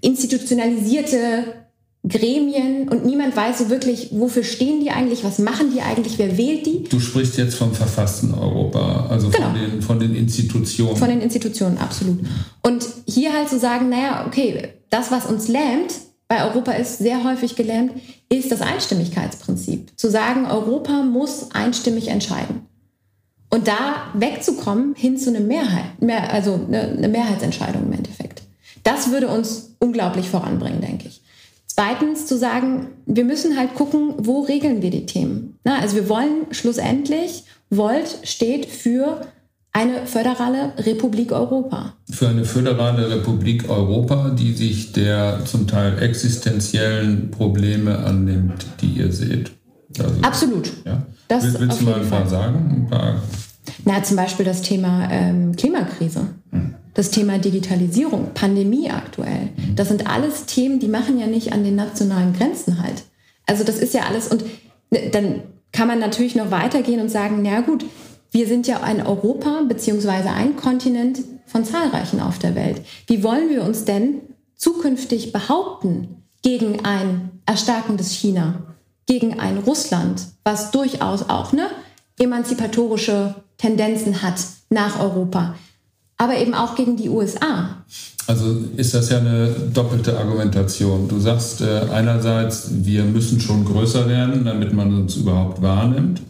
institutionalisierte 0.00 1.65
Gremien 2.08 2.88
und 2.88 3.04
niemand 3.04 3.36
weiß 3.36 3.58
so 3.58 3.70
wirklich, 3.70 4.08
wofür 4.12 4.44
stehen 4.44 4.80
die 4.80 4.90
eigentlich, 4.90 5.24
was 5.24 5.38
machen 5.38 5.72
die 5.74 5.80
eigentlich, 5.80 6.18
wer 6.18 6.38
wählt 6.38 6.64
die. 6.66 6.84
Du 6.84 7.00
sprichst 7.00 7.36
jetzt 7.36 7.56
vom 7.56 7.72
verfassten 7.72 8.32
Europa, 8.32 9.06
also 9.08 9.28
genau. 9.28 9.46
von, 9.46 9.54
den, 9.54 9.82
von 9.82 10.00
den 10.00 10.14
Institutionen. 10.14 10.96
Von 10.96 11.08
den 11.08 11.20
Institutionen, 11.20 11.78
absolut. 11.78 12.20
Und 12.62 12.86
hier 13.06 13.32
halt 13.32 13.48
zu 13.48 13.56
so 13.56 13.60
sagen, 13.60 13.88
naja, 13.88 14.24
okay, 14.26 14.68
das, 14.90 15.10
was 15.10 15.26
uns 15.26 15.48
lähmt, 15.48 15.94
bei 16.28 16.44
Europa 16.44 16.72
ist 16.72 16.98
sehr 16.98 17.24
häufig 17.24 17.56
gelähmt, 17.56 17.92
ist 18.28 18.50
das 18.50 18.60
Einstimmigkeitsprinzip. 18.60 19.92
Zu 19.96 20.10
sagen, 20.10 20.46
Europa 20.46 21.02
muss 21.02 21.50
einstimmig 21.52 22.08
entscheiden. 22.08 22.66
Und 23.50 23.68
da 23.68 24.10
wegzukommen 24.14 24.94
hin 24.94 25.16
zu 25.18 25.30
einer 25.30 25.40
Mehrheit, 25.40 26.00
mehr, 26.00 26.32
also 26.32 26.60
eine 26.68 27.08
Mehrheitsentscheidung 27.08 27.84
im 27.84 27.92
Endeffekt. 27.92 28.42
Das 28.82 29.10
würde 29.10 29.28
uns 29.28 29.76
unglaublich 29.78 30.28
voranbringen, 30.28 30.80
denke 30.80 31.08
ich. 31.08 31.15
Zweitens 31.78 32.24
zu 32.24 32.38
sagen, 32.38 32.86
wir 33.04 33.24
müssen 33.24 33.58
halt 33.58 33.74
gucken, 33.74 34.14
wo 34.16 34.40
regeln 34.40 34.80
wir 34.80 34.90
die 34.90 35.04
Themen. 35.04 35.58
Na, 35.62 35.78
also 35.78 35.96
wir 35.96 36.08
wollen 36.08 36.46
schlussendlich, 36.50 37.44
Volt 37.68 38.20
steht 38.22 38.64
für 38.64 39.26
eine 39.74 40.06
föderale 40.06 40.72
Republik 40.78 41.32
Europa. 41.32 41.92
Für 42.10 42.28
eine 42.28 42.46
föderale 42.46 43.10
Republik 43.10 43.68
Europa, 43.68 44.30
die 44.30 44.54
sich 44.54 44.92
der 44.92 45.44
zum 45.44 45.66
Teil 45.66 46.02
existenziellen 46.02 47.30
Probleme 47.30 47.98
annimmt, 47.98 48.64
die 48.80 48.98
ihr 48.98 49.12
seht. 49.12 49.50
Also, 49.98 50.14
Absolut. 50.22 50.72
Ja. 50.86 51.02
Das 51.28 51.44
Will, 51.44 51.56
willst 51.58 51.82
du 51.82 51.84
mal 51.84 52.00
ein 52.00 52.08
paar 52.08 52.26
sagen? 52.26 52.86
Ein 52.86 52.88
paar 52.88 53.22
Na, 53.84 54.02
zum 54.02 54.16
Beispiel 54.16 54.46
das 54.46 54.62
Thema 54.62 55.10
ähm, 55.10 55.54
Klimakrise. 55.54 56.28
Hm 56.52 56.76
das 56.96 57.10
Thema 57.10 57.38
Digitalisierung, 57.38 58.30
Pandemie 58.32 58.90
aktuell. 58.90 59.50
Das 59.74 59.88
sind 59.88 60.06
alles 60.10 60.46
Themen, 60.46 60.80
die 60.80 60.88
machen 60.88 61.18
ja 61.18 61.26
nicht 61.26 61.52
an 61.52 61.62
den 61.62 61.76
nationalen 61.76 62.32
Grenzen 62.32 62.82
halt. 62.82 63.04
Also 63.44 63.64
das 63.64 63.78
ist 63.78 63.92
ja 63.92 64.04
alles 64.04 64.28
und 64.28 64.44
ne, 64.90 65.10
dann 65.12 65.42
kann 65.72 65.88
man 65.88 65.98
natürlich 65.98 66.34
noch 66.36 66.50
weitergehen 66.50 67.00
und 67.00 67.10
sagen, 67.10 67.42
na 67.42 67.60
gut, 67.60 67.84
wir 68.30 68.46
sind 68.46 68.66
ja 68.66 68.80
ein 68.80 69.06
Europa 69.06 69.60
beziehungsweise 69.68 70.30
ein 70.30 70.56
Kontinent 70.56 71.20
von 71.44 71.66
zahlreichen 71.66 72.18
auf 72.18 72.38
der 72.38 72.54
Welt. 72.54 72.80
Wie 73.06 73.22
wollen 73.22 73.50
wir 73.50 73.62
uns 73.62 73.84
denn 73.84 74.22
zukünftig 74.56 75.32
behaupten 75.32 76.22
gegen 76.40 76.82
ein 76.86 77.42
erstarkendes 77.44 78.10
China, 78.10 78.74
gegen 79.04 79.38
ein 79.38 79.58
Russland, 79.58 80.22
was 80.44 80.70
durchaus 80.70 81.28
auch 81.28 81.52
ne, 81.52 81.66
emanzipatorische 82.18 83.34
Tendenzen 83.58 84.22
hat 84.22 84.40
nach 84.70 84.98
Europa? 84.98 85.56
Aber 86.16 86.38
eben 86.38 86.54
auch 86.54 86.74
gegen 86.74 86.96
die 86.96 87.08
USA. 87.08 87.84
Also 88.26 88.56
ist 88.76 88.94
das 88.94 89.10
ja 89.10 89.18
eine 89.18 89.50
doppelte 89.72 90.18
Argumentation. 90.18 91.08
Du 91.08 91.20
sagst 91.20 91.60
äh, 91.60 91.82
einerseits, 91.92 92.68
wir 92.70 93.04
müssen 93.04 93.40
schon 93.40 93.64
größer 93.64 94.08
werden, 94.08 94.44
damit 94.44 94.72
man 94.72 94.92
uns 94.94 95.16
überhaupt 95.16 95.62
wahrnimmt. 95.62 96.22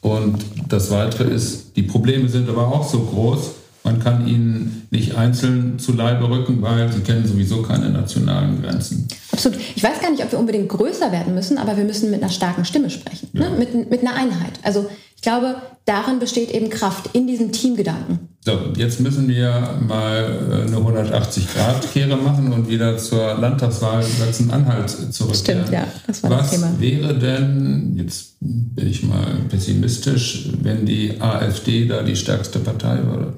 Und 0.00 0.44
das 0.68 0.90
Weitere 0.90 1.24
ist, 1.24 1.76
die 1.76 1.82
Probleme 1.82 2.28
sind 2.28 2.48
aber 2.48 2.68
auch 2.68 2.88
so 2.88 3.00
groß, 3.00 3.50
man 3.82 3.98
kann 3.98 4.26
ihnen 4.26 4.86
nicht 4.90 5.14
einzeln 5.16 5.78
zu 5.78 5.92
Leibe 5.92 6.28
rücken, 6.28 6.60
weil 6.60 6.92
sie 6.92 7.00
kennen 7.00 7.26
sowieso 7.26 7.62
keine 7.62 7.88
nationalen 7.88 8.60
Grenzen. 8.62 9.08
Absolut. 9.32 9.58
Ich 9.74 9.82
weiß 9.82 10.00
gar 10.00 10.10
nicht, 10.10 10.22
ob 10.22 10.30
wir 10.32 10.38
unbedingt 10.38 10.68
größer 10.68 11.10
werden 11.12 11.34
müssen, 11.34 11.56
aber 11.56 11.76
wir 11.76 11.84
müssen 11.84 12.10
mit 12.10 12.22
einer 12.22 12.30
starken 12.30 12.64
Stimme 12.66 12.90
sprechen, 12.90 13.30
ne? 13.32 13.44
ja. 13.44 13.50
ne? 13.50 13.56
mit, 13.56 13.90
mit 13.90 14.00
einer 14.00 14.14
Einheit. 14.14 14.52
Also 14.62 14.90
ich 15.20 15.22
glaube, 15.22 15.56
darin 15.84 16.18
besteht 16.18 16.50
eben 16.50 16.70
Kraft, 16.70 17.10
in 17.12 17.26
diesem 17.26 17.52
Teamgedanken. 17.52 18.30
So, 18.42 18.58
jetzt 18.74 19.00
müssen 19.00 19.28
wir 19.28 19.78
mal 19.86 20.40
äh, 20.50 20.66
eine 20.66 20.78
180-Grad-Kehre 20.78 22.16
machen 22.16 22.50
und 22.54 22.70
wieder 22.70 22.96
zur 22.96 23.34
Landtagswahl 23.34 24.02
Sachsen-Anhalt 24.02 24.88
zurückkehren. 25.12 25.66
Stimmt, 25.66 25.70
ja, 25.72 25.86
das 26.06 26.22
war 26.22 26.30
Was 26.30 26.38
das 26.38 26.50
Thema. 26.52 26.72
Was 26.72 26.80
wäre 26.80 27.18
denn, 27.18 27.96
jetzt 27.98 28.36
bin 28.40 28.86
ich 28.86 29.02
mal 29.02 29.26
pessimistisch, 29.50 30.52
wenn 30.62 30.86
die 30.86 31.20
AfD 31.20 31.86
da 31.86 32.02
die 32.02 32.16
stärkste 32.16 32.60
Partei 32.60 33.04
würde? 33.04 33.34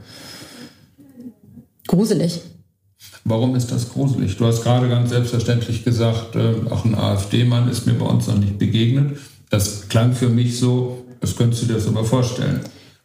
Gruselig. 1.88 2.42
Warum 3.24 3.56
ist 3.56 3.72
das 3.72 3.88
gruselig? 3.88 4.36
Du 4.36 4.46
hast 4.46 4.62
gerade 4.62 4.88
ganz 4.88 5.10
selbstverständlich 5.10 5.82
gesagt, 5.82 6.36
äh, 6.36 6.54
auch 6.70 6.84
ein 6.84 6.94
AfD-Mann 6.94 7.68
ist 7.68 7.88
mir 7.88 7.94
bei 7.94 8.06
uns 8.06 8.28
noch 8.28 8.38
nicht 8.38 8.56
begegnet. 8.56 9.18
Das 9.50 9.88
klang 9.88 10.12
für 10.12 10.28
mich 10.28 10.60
so, 10.60 11.02
das 11.22 11.36
könntest 11.36 11.62
du 11.62 11.66
dir 11.66 11.74
das 11.74 11.86
aber 11.86 12.04
vorstellen. 12.04 12.60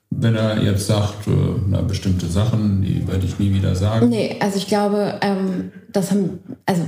Wenn 0.09 0.36
er 0.36 0.62
jetzt 0.62 0.88
sagt, 0.88 1.27
äh, 1.27 1.31
na, 1.67 1.81
bestimmte 1.81 2.27
Sachen, 2.27 2.81
die 2.81 3.07
werde 3.07 3.25
ich 3.25 3.39
nie 3.39 3.53
wieder 3.53 3.75
sagen. 3.75 4.09
Nee, 4.09 4.38
also 4.39 4.57
ich 4.57 4.67
glaube, 4.67 5.19
ähm, 5.21 5.71
das 5.91 6.12
haben, 6.12 6.39
also 6.65 6.83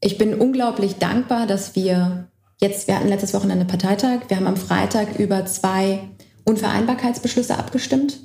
ich 0.00 0.16
bin 0.16 0.34
unglaublich 0.34 0.96
dankbar, 0.96 1.46
dass 1.46 1.76
wir 1.76 2.28
jetzt, 2.60 2.88
wir 2.88 2.96
hatten 2.96 3.08
letztes 3.08 3.34
Wochenende 3.34 3.64
Parteitag, 3.64 4.20
wir 4.28 4.36
haben 4.36 4.46
am 4.46 4.56
Freitag 4.56 5.18
über 5.18 5.44
zwei 5.46 6.00
Unvereinbarkeitsbeschlüsse 6.44 7.58
abgestimmt 7.58 8.20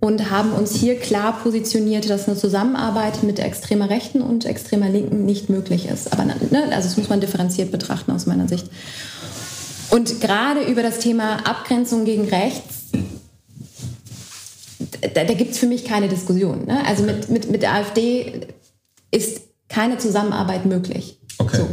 und 0.00 0.30
haben 0.30 0.52
uns 0.52 0.74
hier 0.74 0.98
klar 0.98 1.38
positioniert, 1.42 2.10
dass 2.10 2.26
eine 2.26 2.36
Zusammenarbeit 2.36 3.22
mit 3.22 3.38
extremer 3.38 3.88
Rechten 3.88 4.22
und 4.22 4.44
extremer 4.44 4.88
Linken 4.88 5.24
nicht 5.24 5.48
möglich 5.48 5.88
ist. 5.88 6.12
Aber 6.12 6.24
ne, 6.24 6.36
also 6.70 6.88
das 6.88 6.96
muss 6.96 7.08
man 7.08 7.20
differenziert 7.20 7.70
betrachten 7.70 8.10
aus 8.10 8.26
meiner 8.26 8.48
Sicht. 8.48 8.68
Und 9.90 10.20
gerade 10.20 10.62
über 10.62 10.82
das 10.82 10.98
Thema 10.98 11.46
Abgrenzung 11.46 12.04
gegen 12.04 12.28
rechts, 12.28 12.90
da, 15.14 15.24
da 15.24 15.34
gibt 15.34 15.52
es 15.52 15.58
für 15.58 15.66
mich 15.66 15.84
keine 15.84 16.08
Diskussion. 16.08 16.66
Ne? 16.66 16.84
Also 16.86 17.02
mit, 17.02 17.28
mit, 17.28 17.50
mit 17.50 17.62
der 17.62 17.74
AfD 17.74 18.46
ist 19.10 19.42
keine 19.68 19.98
Zusammenarbeit 19.98 20.66
möglich. 20.66 21.18
Okay. 21.38 21.58
So. 21.58 21.68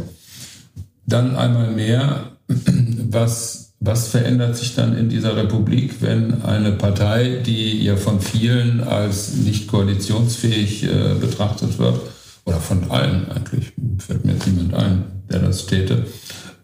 Dann 1.06 1.36
einmal 1.36 1.70
mehr, 1.72 2.32
was, 2.46 3.72
was 3.80 4.08
verändert 4.08 4.56
sich 4.56 4.74
dann 4.74 4.96
in 4.96 5.08
dieser 5.08 5.36
Republik, 5.36 5.96
wenn 6.00 6.42
eine 6.42 6.72
Partei, 6.72 7.42
die 7.44 7.82
ja 7.82 7.96
von 7.96 8.20
vielen 8.20 8.80
als 8.82 9.34
nicht 9.34 9.68
koalitionsfähig 9.68 10.84
äh, 10.84 11.14
betrachtet 11.20 11.78
wird, 11.78 12.00
oder 12.44 12.58
von 12.58 12.90
allen 12.90 13.30
eigentlich, 13.30 13.72
fällt 13.98 14.24
mir 14.24 14.32
jetzt 14.32 14.46
niemand 14.46 14.74
ein, 14.74 15.04
der 15.30 15.40
das 15.40 15.66
täte, 15.66 16.06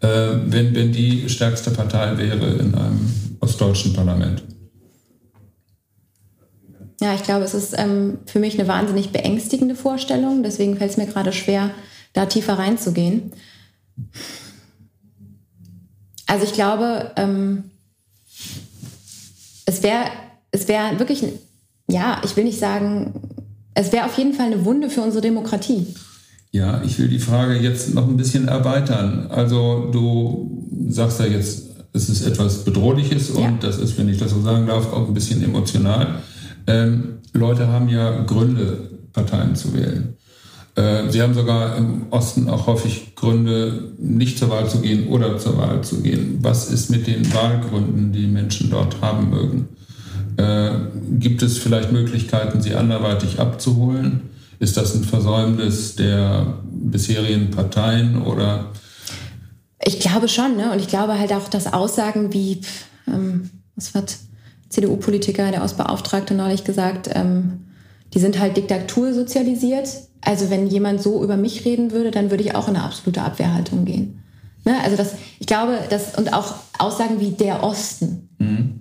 wenn, 0.07 0.75
wenn 0.75 0.91
die 0.91 1.29
stärkste 1.29 1.71
Partei 1.71 2.17
wäre 2.17 2.53
in 2.53 2.73
einem 2.73 3.37
ostdeutschen 3.39 3.93
Parlament? 3.93 4.43
Ja, 7.01 7.13
ich 7.13 7.23
glaube, 7.23 7.45
es 7.45 7.53
ist 7.53 7.73
ähm, 7.77 8.19
für 8.25 8.39
mich 8.39 8.59
eine 8.59 8.67
wahnsinnig 8.67 9.11
beängstigende 9.11 9.75
Vorstellung. 9.75 10.43
Deswegen 10.43 10.77
fällt 10.77 10.91
es 10.91 10.97
mir 10.97 11.07
gerade 11.07 11.31
schwer, 11.31 11.71
da 12.13 12.25
tiefer 12.25 12.59
reinzugehen. 12.59 13.31
Also 16.27 16.45
ich 16.45 16.53
glaube, 16.53 17.11
ähm, 17.15 17.71
es 19.65 19.81
wäre 19.81 20.05
es 20.51 20.67
wär 20.67 20.99
wirklich, 20.99 21.23
ja, 21.89 22.21
ich 22.23 22.35
will 22.35 22.43
nicht 22.43 22.59
sagen, 22.59 23.13
es 23.73 23.91
wäre 23.91 24.05
auf 24.05 24.17
jeden 24.17 24.33
Fall 24.33 24.47
eine 24.47 24.65
Wunde 24.65 24.89
für 24.89 25.01
unsere 25.01 25.21
Demokratie. 25.21 25.87
Ja, 26.51 26.81
ich 26.83 26.97
will 26.97 27.07
die 27.07 27.19
Frage 27.19 27.57
jetzt 27.59 27.93
noch 27.93 28.07
ein 28.07 28.17
bisschen 28.17 28.47
erweitern. 28.47 29.27
Also 29.29 29.89
du 29.91 30.65
sagst 30.89 31.19
ja 31.19 31.27
jetzt, 31.27 31.69
es 31.93 32.09
ist 32.09 32.25
etwas 32.25 32.63
Bedrohliches 32.63 33.29
und 33.29 33.43
ja. 33.43 33.57
das 33.61 33.77
ist, 33.77 33.97
wenn 33.97 34.09
ich 34.09 34.17
das 34.17 34.31
so 34.31 34.41
sagen 34.41 34.65
darf, 34.67 34.91
auch 34.91 35.07
ein 35.07 35.13
bisschen 35.13 35.43
emotional. 35.43 36.21
Ähm, 36.65 37.19
Leute 37.33 37.67
haben 37.67 37.89
ja 37.89 38.23
Gründe, 38.23 38.89
Parteien 39.13 39.55
zu 39.55 39.73
wählen. 39.73 40.15
Äh, 40.75 41.09
sie 41.09 41.21
haben 41.21 41.33
sogar 41.33 41.77
im 41.77 42.07
Osten 42.11 42.49
auch 42.49 42.65
häufig 42.67 43.15
Gründe, 43.15 43.93
nicht 43.99 44.39
zur 44.39 44.49
Wahl 44.49 44.67
zu 44.69 44.81
gehen 44.81 45.07
oder 45.07 45.37
zur 45.37 45.57
Wahl 45.57 45.83
zu 45.83 46.01
gehen. 46.01 46.39
Was 46.41 46.71
ist 46.71 46.89
mit 46.89 47.05
den 47.05 47.31
Wahlgründen, 47.33 48.11
die 48.11 48.27
Menschen 48.27 48.69
dort 48.71 49.01
haben 49.01 49.29
mögen? 49.29 49.69
Äh, 50.37 50.71
gibt 51.19 51.43
es 51.43 51.57
vielleicht 51.57 51.91
Möglichkeiten, 51.91 52.61
sie 52.61 52.75
anderweitig 52.75 53.39
abzuholen? 53.39 54.29
Ist 54.59 54.75
das 54.75 54.93
ein 54.93 55.03
Versäumnis 55.03 55.95
der 55.95 56.59
bisherigen 56.69 57.49
Parteien 57.49 58.21
oder? 58.21 58.71
Ich 59.83 59.99
glaube 59.99 60.27
schon, 60.27 60.57
ne? 60.57 60.71
Und 60.71 60.79
ich 60.79 60.87
glaube 60.87 61.17
halt 61.17 61.31
auch, 61.31 61.47
dass 61.47 61.71
Aussagen 61.71 62.33
wie, 62.33 62.61
ähm, 63.07 63.49
was 63.75 63.93
wird 63.93 64.17
CDU-Politiker, 64.67 65.51
der 65.51 65.63
Ostbeauftragte 65.63 66.33
neulich 66.33 66.65
gesagt, 66.65 67.09
ähm, 67.13 67.65
die 68.13 68.19
sind 68.19 68.39
halt 68.39 68.57
Diktatur 68.57 69.13
sozialisiert. 69.13 69.89
Also 70.21 70.49
wenn 70.49 70.67
jemand 70.67 71.01
so 71.01 71.23
über 71.23 71.37
mich 71.37 71.63
reden 71.63 71.91
würde, 71.91 72.11
dann 72.11 72.29
würde 72.29 72.43
ich 72.43 72.55
auch 72.55 72.67
in 72.67 72.75
eine 72.75 72.83
absolute 72.83 73.21
Abwehrhaltung 73.21 73.85
gehen. 73.85 74.21
Ne? 74.65 74.75
Also 74.83 74.97
das, 74.97 75.13
ich 75.39 75.47
glaube, 75.47 75.79
das 75.89 76.17
und 76.17 76.33
auch 76.33 76.55
Aussagen 76.77 77.19
wie 77.19 77.31
der 77.31 77.63
Osten. 77.63 78.29
Mhm. 78.39 78.78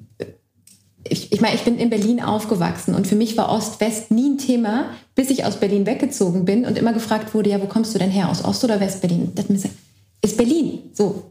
Ich, 1.10 1.32
ich 1.32 1.40
meine, 1.40 1.54
ich 1.54 1.62
bin 1.62 1.78
in 1.78 1.90
Berlin 1.90 2.22
aufgewachsen 2.22 2.94
und 2.94 3.06
für 3.06 3.16
mich 3.16 3.36
war 3.36 3.50
Ost-West 3.50 4.10
nie 4.10 4.30
ein 4.30 4.38
Thema, 4.38 4.90
bis 5.14 5.30
ich 5.30 5.44
aus 5.44 5.56
Berlin 5.56 5.86
weggezogen 5.86 6.44
bin 6.44 6.64
und 6.64 6.78
immer 6.78 6.92
gefragt 6.92 7.34
wurde, 7.34 7.50
ja, 7.50 7.60
wo 7.60 7.66
kommst 7.66 7.94
du 7.94 7.98
denn 7.98 8.10
her, 8.10 8.28
aus 8.28 8.44
Ost- 8.44 8.64
oder 8.64 8.80
West-Berlin? 8.80 9.32
Das 9.34 9.46
ist 10.22 10.36
Berlin. 10.36 10.90
So, 10.92 11.30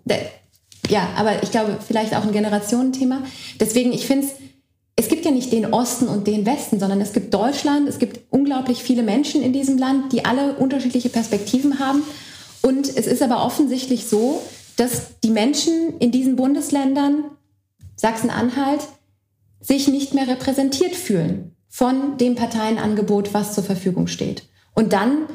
ja, 0.89 1.09
aber 1.15 1.43
ich 1.43 1.51
glaube, 1.51 1.77
vielleicht 1.85 2.15
auch 2.15 2.23
ein 2.23 2.31
Generationenthema. 2.31 3.23
Deswegen, 3.59 3.91
ich 3.91 4.05
finde 4.05 4.27
es 4.27 4.33
es 4.99 5.09
gibt 5.09 5.25
ja 5.25 5.31
nicht 5.31 5.53
den 5.53 5.71
Osten 5.71 6.07
und 6.07 6.25
den 6.25 6.45
Westen, 6.47 6.79
sondern 6.79 6.99
es 6.99 7.13
gibt 7.13 7.31
Deutschland, 7.31 7.87
es 7.87 7.99
gibt 7.99 8.19
unglaublich 8.31 8.81
viele 8.81 9.03
Menschen 9.03 9.43
in 9.43 9.53
diesem 9.53 9.77
Land, 9.77 10.11
die 10.11 10.25
alle 10.25 10.55
unterschiedliche 10.55 11.09
Perspektiven 11.09 11.77
haben. 11.77 12.01
Und 12.63 12.89
es 12.89 13.05
ist 13.05 13.21
aber 13.21 13.45
offensichtlich 13.45 14.07
so, 14.07 14.41
dass 14.75 15.19
die 15.23 15.29
Menschen 15.29 15.99
in 15.99 16.11
diesen 16.11 16.35
Bundesländern, 16.35 17.25
Sachsen-Anhalt, 17.95 18.81
sich 19.59 19.87
nicht 19.87 20.13
mehr 20.13 20.27
repräsentiert 20.27 20.95
fühlen 20.95 21.55
von 21.69 22.17
dem 22.17 22.35
Parteienangebot, 22.35 23.33
was 23.33 23.53
zur 23.53 23.63
Verfügung 23.63 24.07
steht. 24.07 24.43
Und 24.73 24.93
dann 24.93 25.27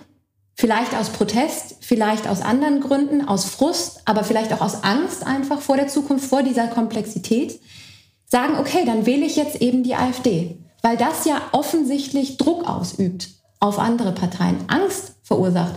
vielleicht 0.55 0.95
aus 0.95 1.11
Protest, 1.11 1.77
vielleicht 1.81 2.29
aus 2.29 2.41
anderen 2.41 2.81
Gründen, 2.81 3.27
aus 3.27 3.45
Frust, 3.45 4.03
aber 4.05 4.25
vielleicht 4.25 4.53
auch 4.53 4.61
aus 4.61 4.83
Angst 4.85 5.27
einfach 5.27 5.61
vor 5.61 5.77
der 5.77 5.89
Zukunft, 5.89 6.27
vor 6.27 6.43
dieser 6.43 6.69
Komplexität, 6.69 7.61
sagen, 8.27 8.57
okay, 8.59 8.85
dann 8.87 9.07
wähle 9.07 9.27
ich 9.27 9.37
jetzt 9.37 9.61
eben 9.61 9.83
die 9.83 9.95
AfD, 9.95 10.59
weil 10.83 10.97
das 10.97 11.25
ja 11.25 11.41
offensichtlich 11.53 12.39
Druck 12.39 12.69
ausübt 12.69 13.29
auf 13.61 13.79
andere 13.79 14.13
Parteien, 14.13 14.57
Angst 14.69 15.15
verursacht 15.23 15.75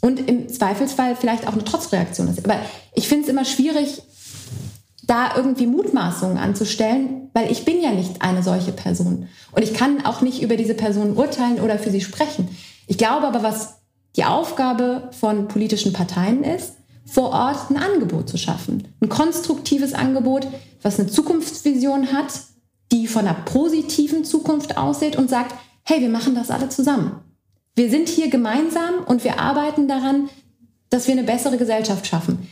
und 0.00 0.28
im 0.28 0.48
Zweifelsfall 0.48 1.16
vielleicht 1.16 1.46
auch 1.46 1.52
eine 1.52 1.64
Trotzreaktion 1.64 2.28
ist. 2.28 2.44
Aber 2.44 2.58
ich 2.94 3.08
finde 3.08 3.24
es 3.24 3.30
immer 3.30 3.44
schwierig, 3.44 4.02
da 5.08 5.34
irgendwie 5.34 5.66
Mutmaßungen 5.66 6.36
anzustellen, 6.36 7.30
weil 7.32 7.50
ich 7.50 7.64
bin 7.64 7.82
ja 7.82 7.90
nicht 7.90 8.22
eine 8.22 8.42
solche 8.42 8.72
Person. 8.72 9.26
Und 9.52 9.62
ich 9.62 9.74
kann 9.74 10.04
auch 10.04 10.20
nicht 10.20 10.42
über 10.42 10.56
diese 10.56 10.74
Person 10.74 11.16
urteilen 11.16 11.60
oder 11.60 11.78
für 11.78 11.90
sie 11.90 12.02
sprechen. 12.02 12.48
Ich 12.86 12.98
glaube 12.98 13.26
aber, 13.26 13.42
was 13.42 13.80
die 14.16 14.24
Aufgabe 14.24 15.10
von 15.18 15.48
politischen 15.48 15.92
Parteien 15.92 16.44
ist, 16.44 16.74
vor 17.06 17.30
Ort 17.30 17.70
ein 17.70 17.78
Angebot 17.78 18.28
zu 18.28 18.36
schaffen. 18.36 18.88
Ein 19.00 19.08
konstruktives 19.08 19.94
Angebot, 19.94 20.46
was 20.82 21.00
eine 21.00 21.08
Zukunftsvision 21.08 22.12
hat, 22.12 22.32
die 22.92 23.06
von 23.06 23.26
einer 23.26 23.34
positiven 23.34 24.24
Zukunft 24.24 24.76
aussieht 24.76 25.16
und 25.16 25.30
sagt, 25.30 25.54
hey, 25.84 26.02
wir 26.02 26.10
machen 26.10 26.34
das 26.34 26.50
alle 26.50 26.68
zusammen. 26.68 27.22
Wir 27.74 27.88
sind 27.88 28.08
hier 28.08 28.28
gemeinsam 28.28 29.04
und 29.06 29.24
wir 29.24 29.40
arbeiten 29.40 29.88
daran, 29.88 30.28
dass 30.90 31.06
wir 31.06 31.12
eine 31.12 31.24
bessere 31.24 31.56
Gesellschaft 31.56 32.06
schaffen, 32.06 32.46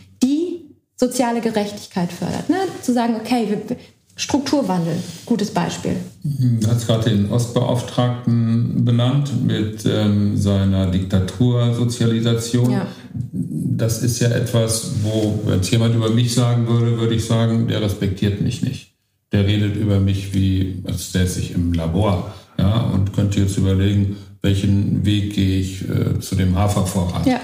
soziale 0.97 1.41
Gerechtigkeit 1.41 2.11
fördert. 2.11 2.49
Ne? 2.49 2.57
Zu 2.83 2.93
sagen, 2.93 3.17
okay, 3.17 3.47
wir, 3.49 3.77
Strukturwandel, 4.19 4.97
gutes 5.27 5.51
Beispiel. 5.51 5.97
Du 6.23 6.67
hast 6.69 6.87
gerade 6.87 7.11
den 7.11 7.31
Ostbeauftragten 7.31 8.83
benannt 8.83 9.45
mit 9.45 9.85
ähm, 9.85 10.39
seiner 10.39 10.91
Diktatursozialisation. 10.91 12.71
Ja. 12.71 12.87
Das 13.13 14.03
ist 14.03 14.19
ja 14.21 14.29
etwas, 14.31 14.93
wo, 15.03 15.39
wenn 15.45 15.61
es 15.61 15.71
jemand 15.71 15.95
über 15.95 16.09
mich 16.09 16.35
sagen 16.35 16.67
würde, 16.67 16.99
würde 16.99 17.15
ich 17.15 17.27
sagen, 17.27 17.69
der 17.69 17.83
respektiert 17.83 18.41
mich 18.41 18.63
nicht. 18.63 18.95
Der 19.33 19.47
redet 19.47 19.77
über 19.77 20.01
mich 20.01 20.33
wie, 20.33 20.83
als 20.87 21.13
säße 21.13 21.39
ich 21.41 21.55
im 21.55 21.75
Labor. 21.75 22.33
Ja, 22.59 22.85
und 22.85 23.13
könnte 23.13 23.41
jetzt 23.41 23.59
überlegen, 23.59 24.17
welchen 24.41 25.05
Weg 25.05 25.35
gehe 25.35 25.61
ich 25.61 25.87
äh, 25.91 26.19
zu 26.21 26.37
dem 26.37 26.57
Hafervorrat 26.57 27.27
ja. 27.27 27.39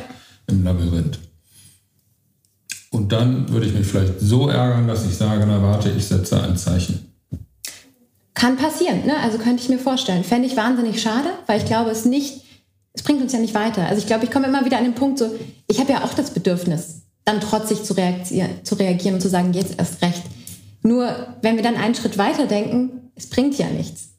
im 0.47 0.65
Labyrinth. 0.65 1.19
Und 2.93 3.11
dann 3.11 3.49
würde 3.49 3.67
ich 3.67 3.75
mich 3.75 3.87
vielleicht 3.87 4.21
so 4.21 4.49
ärgern, 4.49 4.87
dass 4.87 5.07
ich 5.07 5.17
sage, 5.17 5.45
na 5.47 5.63
warte, 5.63 5.91
ich 5.91 6.07
setze 6.07 6.43
ein 6.43 6.59
Zeichen. 6.59 7.11
Kann 8.35 8.57
passieren, 8.57 9.07
ne? 9.07 9.17
also 9.23 9.39
könnte 9.39 9.63
ich 9.63 9.71
mir 9.71 9.79
vorstellen. 9.79 10.25
Fände 10.25 10.47
ich 10.47 10.57
wahnsinnig 10.57 11.01
schade, 11.01 11.31
weil 11.47 11.59
ich 11.59 11.65
glaube, 11.65 11.91
es 11.91 12.05
nicht, 12.05 12.45
es 12.93 13.03
bringt 13.03 13.23
uns 13.23 13.33
ja 13.33 13.39
nicht 13.39 13.55
weiter. 13.55 13.87
Also 13.87 13.99
ich 13.99 14.07
glaube, 14.07 14.25
ich 14.25 14.31
komme 14.31 14.47
immer 14.47 14.67
wieder 14.67 14.77
an 14.77 14.85
den 14.85 14.95
Punkt, 14.95 15.19
so, 15.19 15.31
ich 15.69 15.81
habe 15.81 15.91
ja 15.91 16.05
auch 16.05 16.13
das 16.13 16.33
Bedürfnis, 16.33 17.03
dann 17.25 17.41
trotzig 17.41 17.83
zu, 17.83 17.95
reagieren, 17.95 18.51
zu 18.63 18.75
reagieren 18.75 19.15
und 19.15 19.21
zu 19.23 19.31
sagen, 19.31 19.55
jetzt 19.55 19.79
erst 19.79 20.03
recht. 20.03 20.23
Nur 20.83 21.35
wenn 21.41 21.57
wir 21.57 21.63
dann 21.63 21.77
einen 21.77 21.95
Schritt 21.95 22.19
weiter 22.19 22.47
denken, 22.47 23.11
es 23.15 23.27
bringt 23.27 23.57
ja 23.57 23.69
nichts. 23.69 24.11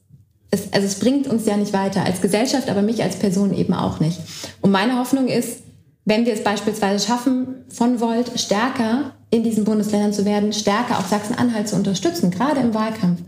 Es, 0.50 0.72
also 0.72 0.86
es 0.86 0.98
bringt 0.98 1.28
uns 1.28 1.46
ja 1.46 1.56
nicht 1.56 1.72
weiter 1.72 2.04
als 2.04 2.20
Gesellschaft, 2.20 2.68
aber 2.68 2.82
mich 2.82 3.04
als 3.04 3.16
Person 3.16 3.54
eben 3.54 3.74
auch 3.74 4.00
nicht. 4.00 4.18
Und 4.62 4.72
meine 4.72 4.98
Hoffnung 4.98 5.28
ist, 5.28 5.63
wenn 6.04 6.26
wir 6.26 6.34
es 6.34 6.44
beispielsweise 6.44 7.04
schaffen, 7.04 7.64
von 7.68 8.00
Volt 8.00 8.38
stärker 8.38 9.14
in 9.30 9.42
diesen 9.42 9.64
Bundesländern 9.64 10.12
zu 10.12 10.24
werden, 10.24 10.52
stärker 10.52 10.98
auch 10.98 11.06
Sachsen-Anhalt 11.06 11.68
zu 11.68 11.76
unterstützen, 11.76 12.30
gerade 12.30 12.60
im 12.60 12.74
Wahlkampf, 12.74 13.20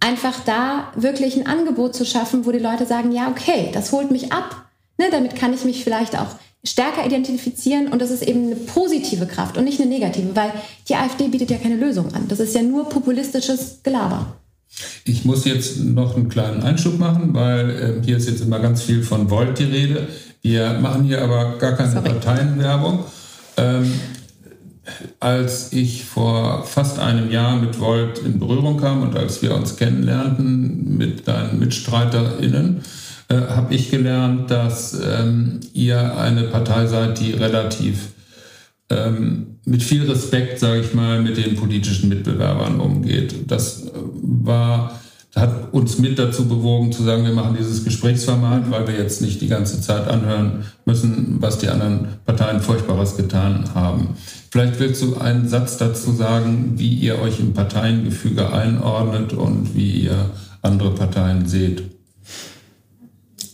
einfach 0.00 0.40
da 0.44 0.92
wirklich 0.96 1.36
ein 1.36 1.46
Angebot 1.46 1.94
zu 1.94 2.04
schaffen, 2.04 2.44
wo 2.44 2.52
die 2.52 2.58
Leute 2.58 2.86
sagen, 2.86 3.10
ja, 3.10 3.30
okay, 3.30 3.70
das 3.72 3.90
holt 3.92 4.10
mich 4.10 4.32
ab. 4.32 4.66
Ne, 4.98 5.06
damit 5.10 5.34
kann 5.34 5.52
ich 5.52 5.64
mich 5.64 5.82
vielleicht 5.82 6.16
auch 6.16 6.36
stärker 6.62 7.04
identifizieren 7.04 7.88
und 7.88 8.00
das 8.00 8.10
ist 8.10 8.22
eben 8.22 8.46
eine 8.46 8.56
positive 8.56 9.26
Kraft 9.26 9.56
und 9.56 9.64
nicht 9.64 9.80
eine 9.80 9.90
negative, 9.90 10.36
weil 10.36 10.52
die 10.88 10.94
AfD 10.94 11.28
bietet 11.28 11.50
ja 11.50 11.58
keine 11.58 11.76
Lösung 11.76 12.14
an. 12.14 12.28
Das 12.28 12.38
ist 12.38 12.54
ja 12.54 12.62
nur 12.62 12.88
populistisches 12.88 13.80
Gelaber. 13.82 14.36
Ich 15.04 15.24
muss 15.24 15.44
jetzt 15.44 15.80
noch 15.80 16.16
einen 16.16 16.28
kleinen 16.28 16.62
Einschub 16.62 16.98
machen, 16.98 17.34
weil 17.34 17.70
äh, 17.70 18.04
hier 18.04 18.16
ist 18.16 18.28
jetzt 18.28 18.40
immer 18.40 18.58
ganz 18.58 18.82
viel 18.82 19.02
von 19.02 19.30
Volt 19.30 19.58
die 19.58 19.64
Rede. 19.64 20.08
Wir 20.44 20.74
machen 20.74 21.04
hier 21.04 21.22
aber 21.22 21.56
gar 21.56 21.72
keine 21.72 21.90
Sorry. 21.90 22.10
Parteienwerbung. 22.10 23.04
Ähm, 23.56 23.90
als 25.18 25.72
ich 25.72 26.04
vor 26.04 26.64
fast 26.64 26.98
einem 26.98 27.30
Jahr 27.30 27.56
mit 27.56 27.80
Volt 27.80 28.18
in 28.18 28.38
Berührung 28.38 28.78
kam 28.78 29.00
und 29.00 29.16
als 29.16 29.40
wir 29.40 29.54
uns 29.54 29.76
kennenlernten 29.76 30.98
mit 30.98 31.26
deinen 31.26 31.58
MitstreiterInnen, 31.58 32.82
äh, 33.28 33.36
habe 33.36 33.74
ich 33.74 33.90
gelernt, 33.90 34.50
dass 34.50 34.92
ähm, 35.02 35.60
ihr 35.72 36.18
eine 36.18 36.42
Partei 36.42 36.88
seid, 36.88 37.18
die 37.20 37.32
relativ 37.32 38.08
ähm, 38.90 39.60
mit 39.64 39.82
viel 39.82 40.04
Respekt, 40.04 40.58
sage 40.58 40.80
ich 40.80 40.92
mal, 40.92 41.22
mit 41.22 41.38
den 41.38 41.56
politischen 41.56 42.10
Mitbewerbern 42.10 42.80
umgeht. 42.80 43.50
Das 43.50 43.86
äh, 43.86 43.90
war 43.94 45.00
uns 45.74 45.98
mit 45.98 46.20
dazu 46.20 46.46
bewogen 46.46 46.92
zu 46.92 47.02
sagen, 47.02 47.24
wir 47.24 47.32
machen 47.32 47.56
dieses 47.58 47.82
Gesprächsformat, 47.82 48.70
weil 48.70 48.86
wir 48.86 48.94
jetzt 48.94 49.20
nicht 49.20 49.40
die 49.40 49.48
ganze 49.48 49.80
Zeit 49.80 50.06
anhören 50.06 50.66
müssen, 50.84 51.38
was 51.40 51.58
die 51.58 51.68
anderen 51.68 52.06
Parteien 52.24 52.60
Furchtbares 52.60 53.16
getan 53.16 53.64
haben. 53.74 54.16
Vielleicht 54.52 54.78
willst 54.78 55.02
du 55.02 55.16
einen 55.16 55.48
Satz 55.48 55.76
dazu 55.76 56.12
sagen, 56.12 56.74
wie 56.76 56.94
ihr 56.94 57.18
euch 57.18 57.40
im 57.40 57.54
Parteiengefüge 57.54 58.52
einordnet 58.52 59.32
und 59.32 59.74
wie 59.74 60.02
ihr 60.02 60.30
andere 60.62 60.94
Parteien 60.94 61.48
seht. 61.48 61.82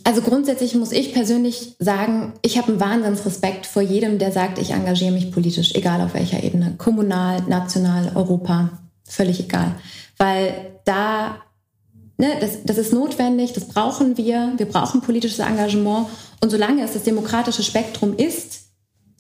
Also 0.05 0.21
grundsätzlich 0.21 0.75
muss 0.75 0.93
ich 0.93 1.15
persönlich 1.15 1.75
sagen, 1.79 2.35
ich 2.43 2.59
habe 2.59 2.69
einen 2.69 2.81
Wahnsinnsrespekt 2.81 3.65
vor 3.65 3.81
jedem, 3.81 4.19
der 4.19 4.31
sagt, 4.31 4.59
ich 4.59 4.73
engagiere 4.73 5.13
mich 5.13 5.33
politisch, 5.33 5.75
egal 5.75 6.03
auf 6.03 6.13
welcher 6.13 6.43
Ebene, 6.43 6.75
kommunal, 6.77 7.41
national, 7.49 8.13
Europa, 8.15 8.79
völlig 9.05 9.41
egal. 9.41 9.75
Weil 10.19 10.53
da 10.85 11.37
ne, 12.21 12.37
das, 12.39 12.59
das 12.65 12.79
ist 12.79 12.93
notwendig, 12.93 13.53
das 13.53 13.67
brauchen 13.67 14.17
wir, 14.17 14.53
wir 14.57 14.67
brauchen 14.67 15.01
politisches 15.01 15.41
Engagement. 15.41 16.07
Und 16.41 16.51
solange 16.51 16.85
es 16.85 16.93
das 16.93 17.03
demokratische 17.03 17.63
Spektrum 17.63 18.15
ist, 18.17 18.65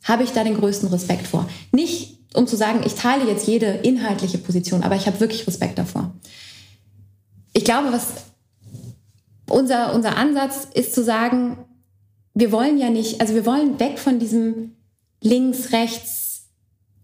habe 0.04 0.22
ich 0.22 0.32
da 0.32 0.44
den 0.44 0.56
größten 0.56 0.88
Respekt 0.88 1.26
vor. 1.26 1.48
Nicht, 1.72 2.18
um 2.34 2.46
zu 2.46 2.56
sagen, 2.56 2.82
ich 2.86 2.94
teile 2.94 3.26
jetzt 3.28 3.46
jede 3.46 3.66
inhaltliche 3.66 4.38
Position, 4.38 4.82
aber 4.82 4.96
ich 4.96 5.06
habe 5.06 5.20
wirklich 5.20 5.46
Respekt 5.46 5.78
davor. 5.78 6.12
Ich 7.52 7.64
glaube, 7.64 7.92
was 7.92 8.06
unser, 9.48 9.94
unser 9.94 10.16
Ansatz 10.16 10.68
ist 10.72 10.94
zu 10.94 11.02
sagen, 11.02 11.58
wir 12.34 12.52
wollen 12.52 12.78
ja 12.78 12.90
nicht, 12.90 13.20
also 13.20 13.34
wir 13.34 13.44
wollen 13.44 13.80
weg 13.80 13.98
von 13.98 14.18
diesem 14.18 14.76
links, 15.20 15.72
rechts, 15.72 16.46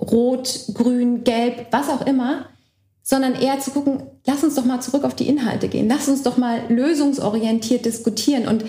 rot, 0.00 0.66
grün, 0.74 1.24
gelb, 1.24 1.66
was 1.72 1.88
auch 1.88 2.06
immer, 2.06 2.46
sondern 3.08 3.36
eher 3.36 3.60
zu 3.60 3.70
gucken, 3.70 4.02
lass 4.26 4.42
uns 4.42 4.56
doch 4.56 4.64
mal 4.64 4.80
zurück 4.80 5.04
auf 5.04 5.14
die 5.14 5.28
Inhalte 5.28 5.68
gehen, 5.68 5.88
lass 5.88 6.08
uns 6.08 6.24
doch 6.24 6.38
mal 6.38 6.62
lösungsorientiert 6.68 7.84
diskutieren. 7.84 8.48
Und 8.48 8.64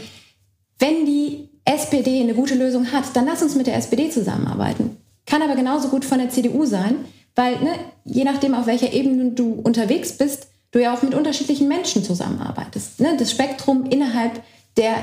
wenn 0.78 1.08
die 1.08 1.50
SPD 1.66 2.22
eine 2.22 2.36
gute 2.36 2.54
Lösung 2.54 2.92
hat, 2.92 3.16
dann 3.16 3.26
lass 3.26 3.42
uns 3.42 3.56
mit 3.56 3.66
der 3.66 3.76
SPD 3.76 4.12
zusammenarbeiten. 4.12 4.98
Kann 5.26 5.42
aber 5.42 5.56
genauso 5.56 5.88
gut 5.88 6.06
von 6.06 6.20
der 6.20 6.30
CDU 6.30 6.66
sein, 6.66 6.98
weil 7.34 7.60
ne, 7.64 7.72
je 8.06 8.26
nachdem, 8.26 8.54
auf 8.54 8.68
welcher 8.68 8.94
Ebene 8.94 9.32
du 9.32 9.54
unterwegs 9.54 10.14
bist, 10.14 10.50
du 10.70 10.80
ja 10.84 10.94
auch 10.94 11.02
mit 11.02 11.16
unterschiedlichen 11.16 11.68
Menschen 11.68 12.04
zusammenarbeitest. 12.04 13.00
Ne? 13.00 13.18
Das 13.18 13.32
Spektrum 13.32 13.88
innerhalb 13.88 14.44
der 14.78 14.98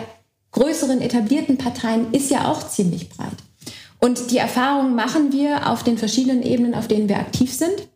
größeren 0.52 1.00
etablierten 1.00 1.58
Parteien 1.58 2.12
ist 2.12 2.30
ja 2.30 2.48
auch 2.52 2.68
ziemlich 2.68 3.08
breit. 3.08 3.34
Und 3.98 4.30
die 4.30 4.38
Erfahrung 4.38 4.94
machen 4.94 5.32
wir 5.32 5.68
auf 5.68 5.82
den 5.82 5.98
verschiedenen 5.98 6.44
Ebenen, 6.44 6.76
auf 6.76 6.86
denen 6.86 7.08
wir 7.08 7.18
aktiv 7.18 7.52
sind 7.52 7.88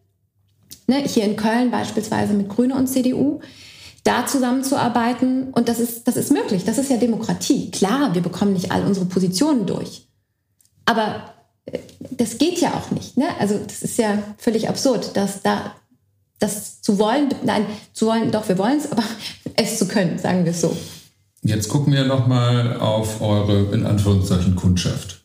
ne, 0.88 1.04
hier 1.06 1.24
in 1.24 1.36
Köln 1.36 1.70
beispielsweise 1.70 2.32
mit 2.32 2.48
Grüne 2.48 2.74
und 2.74 2.88
CDU, 2.88 3.40
da 4.02 4.26
zusammenzuarbeiten. 4.26 5.52
Und 5.52 5.68
das 5.68 5.78
ist, 5.78 6.08
das 6.08 6.16
ist 6.16 6.32
möglich. 6.32 6.64
Das 6.64 6.78
ist 6.78 6.90
ja 6.90 6.96
Demokratie. 6.96 7.70
Klar, 7.70 8.14
wir 8.14 8.22
bekommen 8.22 8.54
nicht 8.54 8.72
all 8.72 8.84
unsere 8.84 9.06
Positionen 9.06 9.66
durch. 9.66 10.08
Aber 10.86 11.34
äh, 11.66 11.78
das 12.10 12.38
geht 12.38 12.58
ja 12.58 12.74
auch 12.74 12.90
nicht. 12.90 13.16
Ne? 13.16 13.26
Also 13.38 13.58
das 13.58 13.82
ist 13.82 13.98
ja 13.98 14.18
völlig 14.38 14.68
absurd, 14.68 15.16
dass 15.16 15.42
da 15.42 15.74
das 16.38 16.80
zu 16.82 16.98
wollen, 16.98 17.28
nein, 17.44 17.66
zu 17.92 18.06
wollen, 18.06 18.30
doch, 18.30 18.48
wir 18.48 18.58
wollen 18.58 18.78
es, 18.78 18.90
aber 18.90 19.02
es 19.56 19.78
zu 19.78 19.88
können, 19.88 20.18
sagen 20.18 20.44
wir 20.44 20.52
es 20.52 20.60
so. 20.60 20.76
Jetzt 21.42 21.68
gucken 21.68 21.92
wir 21.92 22.04
nochmal 22.04 22.78
auf 22.78 23.20
eure, 23.20 23.74
in 23.74 23.86
Anführungszeichen, 23.86 24.56
Kundschaft. 24.56 25.22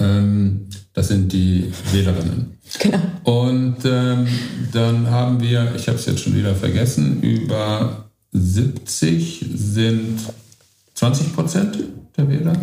Ähm, 0.00 0.68
das 0.94 1.08
sind 1.08 1.32
die 1.32 1.72
Wählerinnen. 1.92 2.58
Genau. 2.78 2.98
Und 3.24 3.76
ähm, 3.84 4.26
dann 4.72 5.10
haben 5.10 5.40
wir, 5.40 5.74
ich 5.76 5.88
habe 5.88 5.98
es 5.98 6.06
jetzt 6.06 6.20
schon 6.20 6.36
wieder 6.36 6.54
vergessen, 6.54 7.22
über 7.22 8.10
70 8.32 9.46
sind 9.54 10.18
20 10.94 11.34
Prozent 11.34 11.78
der 12.16 12.28
Wähler. 12.28 12.54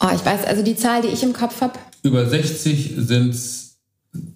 Oh, 0.00 0.08
ich 0.14 0.24
weiß, 0.24 0.44
also 0.44 0.62
die 0.62 0.76
Zahl, 0.76 1.02
die 1.02 1.08
ich 1.08 1.22
im 1.22 1.32
Kopf 1.32 1.60
habe. 1.60 1.78
Über 2.02 2.28
60 2.28 2.94
sind 2.96 3.30
es 3.30 3.76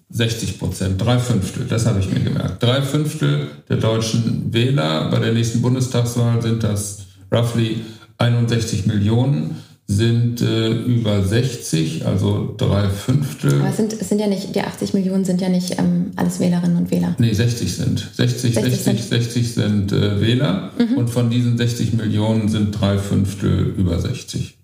60 0.09 0.59
Prozent, 0.59 1.01
drei 1.01 1.19
Fünftel, 1.19 1.65
das 1.67 1.85
habe 1.85 1.99
ich 1.99 2.09
mir 2.11 2.19
gemerkt. 2.19 2.61
Drei 2.63 2.81
Fünftel 2.81 3.47
der 3.69 3.77
deutschen 3.77 4.51
Wähler 4.53 5.09
bei 5.09 5.19
der 5.19 5.33
nächsten 5.33 5.61
Bundestagswahl 5.61 6.41
sind 6.41 6.63
das 6.63 7.05
roughly 7.31 7.81
61 8.17 8.87
Millionen 8.87 9.55
sind 9.91 10.39
äh, 10.43 10.69
über 10.69 11.23
60, 11.23 12.05
also 12.05 12.53
drei 12.55 12.89
Fünftel. 12.89 13.55
Aber 13.59 13.69
es 13.69 13.77
sind, 13.77 13.91
es 13.91 14.07
sind 14.07 14.19
ja 14.19 14.27
nicht, 14.27 14.53
die 14.53 14.61
80 14.61 14.93
Millionen 14.93 15.25
sind 15.25 15.41
ja 15.41 15.49
nicht 15.49 15.79
ähm, 15.79 16.11
alles 16.15 16.39
Wählerinnen 16.39 16.77
und 16.77 16.91
Wähler. 16.91 17.15
Nee, 17.17 17.33
60 17.33 17.75
sind. 17.75 18.07
60, 18.13 18.53
60, 18.53 18.53
60 18.53 18.83
sind, 18.83 19.09
60 19.09 19.53
sind 19.55 19.91
äh, 19.91 20.21
Wähler 20.21 20.73
mhm. 20.77 20.97
und 20.97 21.09
von 21.09 21.31
diesen 21.31 21.57
60 21.57 21.93
Millionen 21.93 22.49
sind 22.49 22.79
drei 22.79 22.99
Fünftel 22.99 23.73
über 23.75 23.99
60. 23.99 24.59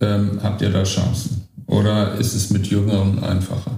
Ähm, 0.00 0.38
habt 0.40 0.62
ihr 0.62 0.70
da 0.70 0.84
Chancen? 0.84 1.48
Oder 1.66 2.14
ist 2.14 2.32
es 2.34 2.50
mit 2.50 2.68
Jüngeren 2.68 3.24
einfacher? 3.24 3.72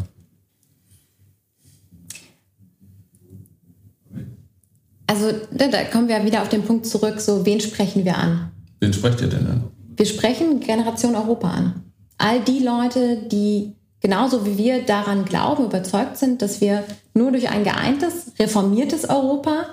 Also 5.07 5.33
da 5.53 5.85
kommen 5.85 6.09
wir 6.09 6.23
wieder 6.23 6.43
auf 6.43 6.51
den 6.51 6.65
Punkt 6.65 6.85
zurück, 6.85 7.19
so 7.19 7.47
wen 7.47 7.63
sprechen 7.63 8.05
wir 8.05 8.19
an? 8.19 8.51
Wen 8.79 8.93
sprecht 8.93 9.23
ihr 9.23 9.29
denn 9.29 9.47
an? 9.47 9.65
Wir 9.99 10.07
sprechen 10.07 10.61
Generation 10.61 11.17
Europa 11.17 11.51
an. 11.51 11.83
All 12.19 12.41
die 12.41 12.61
Leute, 12.61 13.19
die 13.31 13.75
genauso 14.01 14.47
wie 14.47 14.57
wir 14.57 14.87
daran 14.87 15.25
glauben, 15.25 15.65
überzeugt 15.65 16.17
sind, 16.17 16.41
dass 16.41 16.61
wir 16.61 16.85
nur 17.15 17.33
durch 17.33 17.51
ein 17.51 17.65
geeintes, 17.65 18.33
reformiertes 18.39 19.09
Europa 19.09 19.67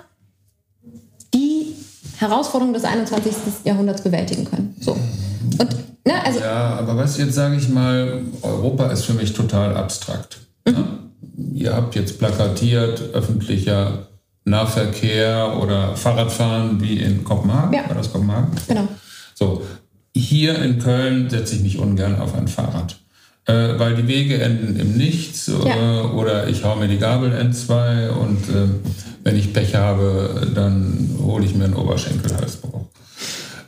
die 1.32 1.76
Herausforderungen 2.18 2.74
des 2.74 2.84
21. 2.84 3.34
Jahrhunderts 3.64 4.02
bewältigen 4.02 4.44
können. 4.44 4.76
So. 4.80 4.92
Und, 4.92 5.70
ne, 6.04 6.24
also 6.24 6.40
ja, 6.40 6.76
aber 6.76 6.96
was 6.96 7.18
jetzt 7.18 7.34
sage 7.34 7.56
ich 7.56 7.68
mal, 7.68 8.22
Europa 8.42 8.90
ist 8.90 9.04
für 9.04 9.14
mich 9.14 9.32
total 9.32 9.76
abstrakt. 9.76 10.38
Mhm. 10.66 10.74
Ja? 10.74 10.84
Ihr 11.52 11.76
habt 11.76 11.94
jetzt 11.94 12.18
plakatiert 12.18 13.14
öffentlicher 13.14 14.08
Nahverkehr 14.44 15.56
oder 15.62 15.94
Fahrradfahren 15.94 16.80
wie 16.80 16.98
in 16.98 17.22
Kopenhagen. 17.22 17.72
Ja. 17.72 17.88
War 17.88 17.96
das 17.96 18.12
Kopenhagen? 18.12 18.50
Genau. 18.66 18.88
So, 19.34 19.62
hier 20.20 20.60
in 20.62 20.78
Köln 20.78 21.30
setze 21.30 21.56
ich 21.56 21.62
mich 21.62 21.78
ungern 21.78 22.18
auf 22.18 22.34
ein 22.34 22.48
Fahrrad. 22.48 22.96
Äh, 23.46 23.78
weil 23.78 23.94
die 23.94 24.08
Wege 24.08 24.40
enden 24.40 24.78
im 24.78 24.96
Nichts 24.96 25.46
ja. 25.46 26.00
äh, 26.00 26.06
oder 26.06 26.48
ich 26.48 26.64
hau 26.64 26.74
mir 26.74 26.88
die 26.88 26.98
Gabel 26.98 27.32
entzwei 27.32 28.10
und 28.10 28.48
äh, 28.48 28.66
wenn 29.22 29.36
ich 29.36 29.52
Pech 29.52 29.76
habe, 29.76 30.50
dann 30.52 31.16
hole 31.22 31.44
ich 31.44 31.54
mir 31.54 31.66
einen 31.66 31.74
Oberschenkelhalsbruch. 31.74 32.86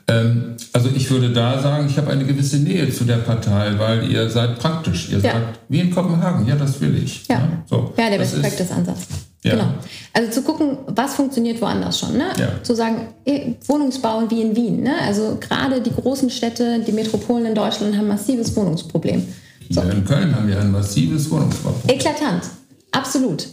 Ähm, 0.08 0.56
also 0.72 0.88
ich 0.94 1.08
würde 1.11 1.32
da 1.32 1.61
sagen, 1.62 1.87
ich 1.88 1.96
habe 1.96 2.11
eine 2.11 2.24
gewisse 2.24 2.56
Nähe 2.56 2.90
zu 2.90 3.04
der 3.04 3.18
Partei, 3.18 3.78
weil 3.78 4.11
ihr 4.11 4.28
seid 4.30 4.58
praktisch. 4.58 5.11
Ihr 5.11 5.18
ja. 5.18 5.32
sagt, 5.32 5.61
wie 5.68 5.80
in 5.80 5.90
Kopenhagen, 5.90 6.46
ja, 6.46 6.56
das 6.56 6.80
will 6.80 7.00
ich. 7.00 7.28
Ja, 7.28 7.37
ja, 7.37 7.48
so, 7.68 7.94
ja 7.96 8.11
der 8.11 8.18
Best 8.18 8.40
Practice-Ansatz. 8.40 9.06
Ja. 9.44 9.53
Genau. 9.53 9.68
Also 10.12 10.31
zu 10.33 10.42
gucken, 10.42 10.79
was 10.87 11.14
funktioniert 11.14 11.61
woanders 11.61 12.01
schon. 12.01 12.16
Ne? 12.16 12.27
Ja. 12.38 12.62
Zu 12.62 12.74
sagen, 12.74 13.09
eh, 13.24 13.55
Wohnungsbau 13.66 14.29
wie 14.29 14.42
in 14.42 14.57
Wien. 14.57 14.83
Ne? 14.83 14.94
Also 15.07 15.38
gerade 15.40 15.81
die 15.81 15.94
großen 15.94 16.29
Städte, 16.31 16.81
die 16.81 16.92
Metropolen 16.92 17.46
in 17.46 17.55
Deutschland 17.55 17.94
haben 17.94 18.05
ein 18.05 18.09
massives 18.09 18.55
Wohnungsproblem. 18.57 19.27
So. 19.70 19.81
Ja, 19.81 19.90
in 19.90 20.05
Köln 20.05 20.35
haben 20.35 20.48
wir 20.48 20.59
ein 20.59 20.72
massives 20.72 21.31
Wohnungsbauproblem. 21.31 21.96
Eklatant, 21.96 22.44
absolut. 22.90 23.48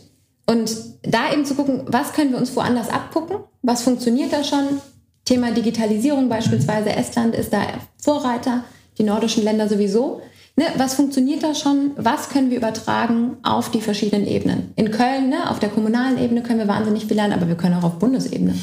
Und 0.47 0.71
da 1.03 1.31
eben 1.31 1.45
zu 1.45 1.55
gucken, 1.55 1.81
was 1.87 2.13
können 2.13 2.31
wir 2.31 2.37
uns 2.37 2.55
woanders 2.55 2.89
abgucken, 2.89 3.37
was 3.61 3.81
funktioniert 3.81 4.31
da 4.31 4.43
schon. 4.43 4.79
Thema 5.25 5.51
Digitalisierung 5.51 6.29
beispielsweise, 6.29 6.89
Estland 6.89 7.35
ist 7.35 7.51
da 7.51 7.63
Vorreiter, 7.97 8.63
die 8.97 9.03
nordischen 9.03 9.43
Länder 9.43 9.67
sowieso. 9.67 10.21
Ne, 10.57 10.63
was 10.77 10.93
funktioniert 10.93 11.43
da 11.43 11.53
schon? 11.53 11.91
Was 11.97 12.29
können 12.29 12.49
wir 12.49 12.57
übertragen 12.57 13.35
auf 13.43 13.71
die 13.71 13.81
verschiedenen 13.81 14.25
Ebenen? 14.25 14.71
In 14.77 14.89
Köln, 14.89 15.29
ne, 15.29 15.49
auf 15.49 15.59
der 15.59 15.67
kommunalen 15.67 16.17
Ebene 16.17 16.43
können 16.43 16.59
wir 16.59 16.67
wahnsinnig 16.67 17.07
viel 17.07 17.17
lernen, 17.17 17.33
aber 17.33 17.49
wir 17.49 17.55
können 17.55 17.75
auch 17.75 17.83
auf 17.83 17.99
Bundesebene. 17.99 18.55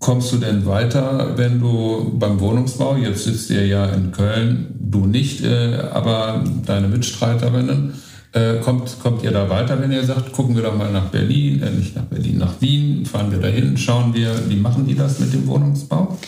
kommst 0.00 0.32
du 0.32 0.36
denn 0.36 0.66
weiter, 0.66 1.32
wenn 1.36 1.60
du 1.60 2.12
beim 2.18 2.38
Wohnungsbau, 2.40 2.96
jetzt 2.96 3.24
sitzt 3.24 3.48
ihr 3.48 3.66
ja 3.66 3.86
in 3.86 4.12
Köln, 4.12 4.66
du 4.78 5.06
nicht, 5.06 5.42
äh, 5.42 5.76
aber 5.92 6.44
deine 6.66 6.88
Mitstreiterinnen, 6.88 7.94
äh, 8.32 8.60
kommt, 8.60 8.98
kommt 9.02 9.22
ihr 9.22 9.30
da 9.30 9.48
weiter, 9.48 9.80
wenn 9.80 9.90
ihr 9.92 10.04
sagt, 10.04 10.32
gucken 10.32 10.56
wir 10.56 10.62
doch 10.62 10.76
mal 10.76 10.92
nach 10.92 11.06
Berlin, 11.06 11.62
äh, 11.62 11.70
nicht 11.70 11.96
nach 11.96 12.04
Berlin, 12.04 12.36
nach 12.36 12.60
Wien, 12.60 13.06
fahren 13.06 13.32
wir 13.32 13.38
dahin, 13.38 13.78
schauen 13.78 14.12
wir, 14.12 14.30
wie 14.48 14.56
machen 14.56 14.86
die 14.86 14.94
das 14.94 15.20
mit 15.20 15.32
dem 15.32 15.46
Wohnungsbau? 15.46 16.18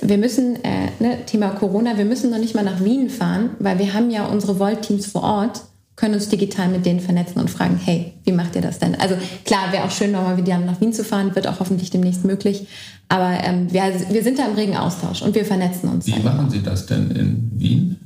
Wir 0.00 0.16
müssen, 0.16 0.56
äh, 0.64 0.88
ne, 1.00 1.26
Thema 1.26 1.50
Corona, 1.50 1.98
wir 1.98 2.06
müssen 2.06 2.30
noch 2.30 2.38
nicht 2.38 2.54
mal 2.54 2.64
nach 2.64 2.82
Wien 2.82 3.10
fahren, 3.10 3.50
weil 3.58 3.78
wir 3.78 3.92
haben 3.92 4.10
ja 4.10 4.26
unsere 4.26 4.58
Volt-Teams 4.58 5.06
vor 5.06 5.22
Ort 5.22 5.62
können 5.94 6.14
uns 6.14 6.28
digital 6.28 6.68
mit 6.68 6.86
denen 6.86 7.00
vernetzen 7.00 7.40
und 7.40 7.50
fragen, 7.50 7.76
hey, 7.76 8.14
wie 8.24 8.32
macht 8.32 8.56
ihr 8.56 8.62
das 8.62 8.78
denn? 8.78 8.94
Also 8.94 9.14
klar, 9.44 9.72
wäre 9.72 9.84
auch 9.84 9.90
schön, 9.90 10.12
nochmal 10.12 10.36
wieder 10.36 10.58
nach 10.58 10.80
Wien 10.80 10.92
zu 10.92 11.04
fahren, 11.04 11.34
wird 11.34 11.46
auch 11.46 11.60
hoffentlich 11.60 11.90
demnächst 11.90 12.24
möglich. 12.24 12.66
Aber 13.08 13.38
ähm, 13.44 13.70
wir, 13.72 13.82
wir 14.10 14.22
sind 14.22 14.38
da 14.38 14.46
im 14.46 14.54
regen 14.54 14.76
Austausch 14.76 15.22
und 15.22 15.34
wir 15.34 15.44
vernetzen 15.44 15.90
uns. 15.90 16.06
Wie 16.06 16.18
machen 16.18 16.48
Sie 16.48 16.62
das 16.62 16.86
denn 16.86 17.10
in 17.10 17.50
Wien, 17.54 17.96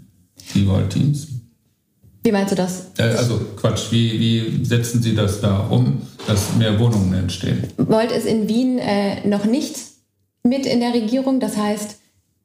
die 0.55 0.67
Volt-Teams? 0.67 1.29
Wie 2.25 2.33
meinst 2.33 2.51
du 2.51 2.57
das? 2.57 2.89
Äh, 2.99 3.05
also 3.05 3.41
Quatsch, 3.57 3.93
wie, 3.93 4.19
wie 4.19 4.65
setzen 4.65 5.01
Sie 5.01 5.15
das 5.15 5.41
da 5.41 5.59
um, 5.69 6.03
dass 6.27 6.57
mehr 6.59 6.79
Wohnungen 6.81 7.15
entstehen? 7.15 7.69
Volt 7.77 8.11
ist 8.11 8.27
in 8.27 8.49
Wien 8.49 8.79
äh, 8.79 9.27
noch 9.29 9.45
nicht 9.45 9.77
mit 10.47 10.67
in 10.67 10.81
der 10.81 10.95
Regierung. 10.95 11.41
Das 11.41 11.57
heißt, 11.57 11.97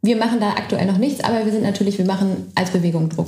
wir 0.02 0.16
machen 0.16 0.40
da 0.40 0.52
aktuell 0.52 0.86
noch 0.86 0.98
nichts, 0.98 1.24
aber 1.24 1.46
wir 1.46 1.52
sind 1.52 1.64
natürlich, 1.64 1.98
wir 1.98 2.06
machen 2.06 2.52
als 2.56 2.72
Bewegung 2.72 3.10
Druck. 3.10 3.28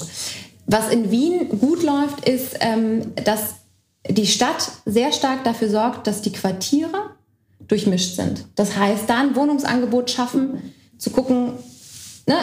Was 0.65 0.91
in 0.91 1.11
Wien 1.11 1.49
gut 1.59 1.83
läuft, 1.83 2.27
ist, 2.27 2.57
ähm, 2.61 3.13
dass 3.23 3.55
die 4.09 4.27
Stadt 4.27 4.71
sehr 4.85 5.11
stark 5.11 5.43
dafür 5.43 5.69
sorgt, 5.69 6.07
dass 6.07 6.21
die 6.21 6.31
Quartiere 6.31 7.11
durchmischt 7.67 8.15
sind. 8.15 8.45
Das 8.55 8.77
heißt, 8.77 9.09
da 9.09 9.21
ein 9.21 9.35
Wohnungsangebot 9.35 10.09
schaffen, 10.09 10.73
zu 10.97 11.11
gucken, 11.11 11.53
ne, 12.27 12.35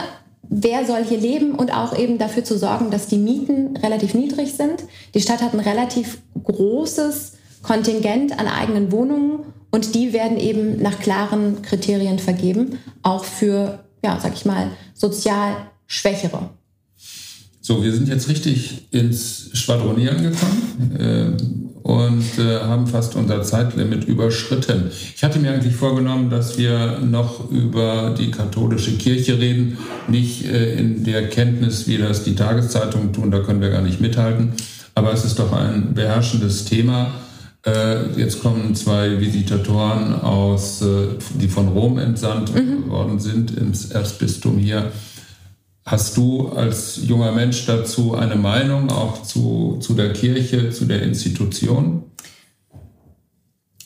wer 0.43 0.87
soll 0.87 1.05
hier 1.05 1.19
leben 1.19 1.55
und 1.55 1.73
auch 1.73 1.97
eben 1.97 2.19
dafür 2.19 2.45
zu 2.45 2.59
sorgen, 2.59 2.91
dass 2.91 3.07
die 3.07 3.19
Mieten 3.19 3.77
relativ 3.77 4.15
niedrig 4.15 4.55
sind. 4.55 4.85
Die 5.15 5.21
Stadt 5.21 5.43
hat 5.43 5.55
ein 5.55 5.61
relativ 5.61 6.19
großes 6.43 7.33
Kontingent 7.63 8.39
an 8.39 8.47
eigenen 8.47 8.91
Wohnungen 8.91 9.41
und 9.71 9.95
die 9.95 10.13
werden 10.13 10.39
eben 10.39 10.83
nach 10.83 10.99
klaren 10.99 11.63
Kriterien 11.63 12.19
vergeben, 12.19 12.79
auch 13.03 13.25
für, 13.25 13.85
ja, 14.05 14.19
sag 14.21 14.35
ich 14.35 14.45
mal, 14.45 14.71
sozial 14.95 15.57
Schwächere. 15.87 16.51
So, 17.63 17.85
wir 17.85 17.93
sind 17.93 18.09
jetzt 18.09 18.29
richtig 18.29 18.89
ins 18.91 19.51
Schwadronieren 19.53 20.23
gekommen 20.23 20.97
äh, 20.99 21.87
und 21.87 22.39
äh, 22.39 22.61
haben 22.61 22.87
fast 22.87 23.17
unser 23.17 23.43
Zeitlimit 23.43 24.05
überschritten. 24.05 24.91
Ich 25.15 25.23
hatte 25.23 25.39
mir 25.39 25.53
eigentlich 25.53 25.77
vorgenommen, 25.77 26.31
dass 26.31 26.59
wir 26.59 26.99
noch 26.99 27.51
über 27.51 28.15
die 28.19 28.31
katholische 28.31 28.97
Kirche 28.97 29.39
reden, 29.39 29.79
nicht 30.09 30.47
äh, 30.47 30.75
in 30.79 31.05
der 31.05 31.29
Kenntnis, 31.29 31.87
wie 31.87 31.99
das 31.99 32.25
die 32.25 32.35
Tageszeitungen 32.35 33.13
tun, 33.13 33.31
da 33.31 33.41
können 33.41 33.61
wir 33.61 33.71
gar 33.71 33.83
nicht 33.83 34.01
mithalten. 34.01 34.53
Aber 34.95 35.13
es 35.13 35.25
ist 35.25 35.39
doch 35.39 35.53
ein 35.53 35.95
beherrschendes 35.95 36.65
Thema. 36.65 37.13
Äh, 37.67 38.19
jetzt 38.19 38.41
kommen 38.41 38.75
zwei 38.75 39.21
Visitatoren 39.21 40.15
aus, 40.21 40.81
äh, 40.83 41.09
die 41.35 41.49
von 41.49 41.69
Rom 41.69 41.99
entsandt 41.99 42.55
mhm. 42.55 42.89
worden 42.89 43.21
sind 43.21 43.51
ins 43.57 43.91
Erzbistum 43.91 44.59
hier 44.59 44.91
Hast 45.91 46.17
du 46.17 46.49
als 46.51 47.01
junger 47.03 47.33
Mensch 47.33 47.67
dazu 47.67 48.15
eine 48.15 48.37
Meinung, 48.37 48.91
auch 48.91 49.23
zu, 49.23 49.79
zu 49.81 49.95
der 49.95 50.13
Kirche, 50.13 50.71
zu 50.71 50.85
der 50.85 51.03
Institution? 51.03 52.05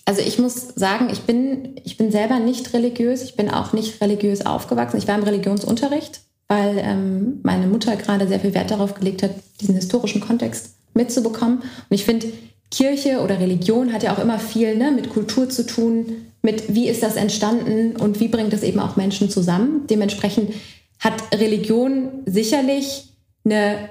Also 0.05 0.21
ich 0.21 0.39
muss 0.39 0.75
sagen, 0.75 1.09
ich 1.11 1.21
bin, 1.21 1.77
ich 1.83 1.97
bin 1.97 2.11
selber 2.11 2.41
nicht 2.41 2.75
religiös, 2.75 3.23
ich 3.23 3.37
bin 3.37 3.49
auch 3.49 3.73
nicht 3.73 4.03
religiös 4.03 4.45
aufgewachsen. 4.45 4.99
Ich 4.99 5.09
war 5.09 5.17
im 5.17 5.23
Religionsunterricht, 5.23 6.21
weil 6.47 6.77
ähm, 6.79 7.41
meine 7.43 7.69
Mutter 7.69 7.97
gerade 7.97 8.29
sehr 8.29 8.41
viel 8.41 8.53
Wert 8.53 8.71
darauf 8.71 8.95
gelegt 8.95 9.23
hat, 9.23 9.31
diesen 9.63 9.77
historischen 9.77 10.21
Kontext 10.21 10.75
mitzubekommen. 10.93 11.61
Und 11.61 11.95
ich 11.95 12.05
finde, 12.05 12.27
Kirche 12.75 13.21
oder 13.21 13.39
Religion 13.39 13.93
hat 13.93 14.03
ja 14.03 14.13
auch 14.13 14.19
immer 14.19 14.39
viel 14.39 14.77
ne, 14.77 14.91
mit 14.91 15.11
Kultur 15.11 15.49
zu 15.49 15.65
tun, 15.65 16.27
mit 16.43 16.75
wie 16.75 16.89
ist 16.89 17.03
das 17.03 17.15
entstanden 17.15 17.97
und 17.97 18.19
wie 18.19 18.29
bringt 18.29 18.53
das 18.53 18.63
eben 18.63 18.81
auch 18.81 18.97
Menschen 18.97 19.31
zusammen. 19.31 19.87
Dementsprechend 19.89 20.55
hat 20.99 21.15
Religion 21.33 22.09
sicherlich 22.27 23.05
eine 23.45 23.91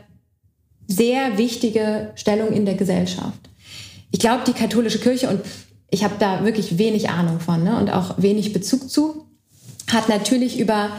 sehr 0.88 1.38
wichtige 1.38 2.12
Stellung 2.16 2.52
in 2.52 2.66
der 2.66 2.76
Gesellschaft. 2.76 3.40
Ich 4.12 4.20
glaube, 4.20 4.44
die 4.46 4.54
katholische 4.54 5.00
Kirche, 5.00 5.30
und 5.30 5.42
ich 5.90 6.04
habe 6.04 6.16
da 6.20 6.44
wirklich 6.44 6.78
wenig 6.78 7.10
Ahnung 7.10 7.40
von 7.40 7.64
ne, 7.64 7.78
und 7.78 7.90
auch 7.90 8.16
wenig 8.22 8.52
Bezug 8.52 8.90
zu, 8.90 9.26
hat 9.92 10.10
natürlich 10.10 10.60
über 10.60 10.90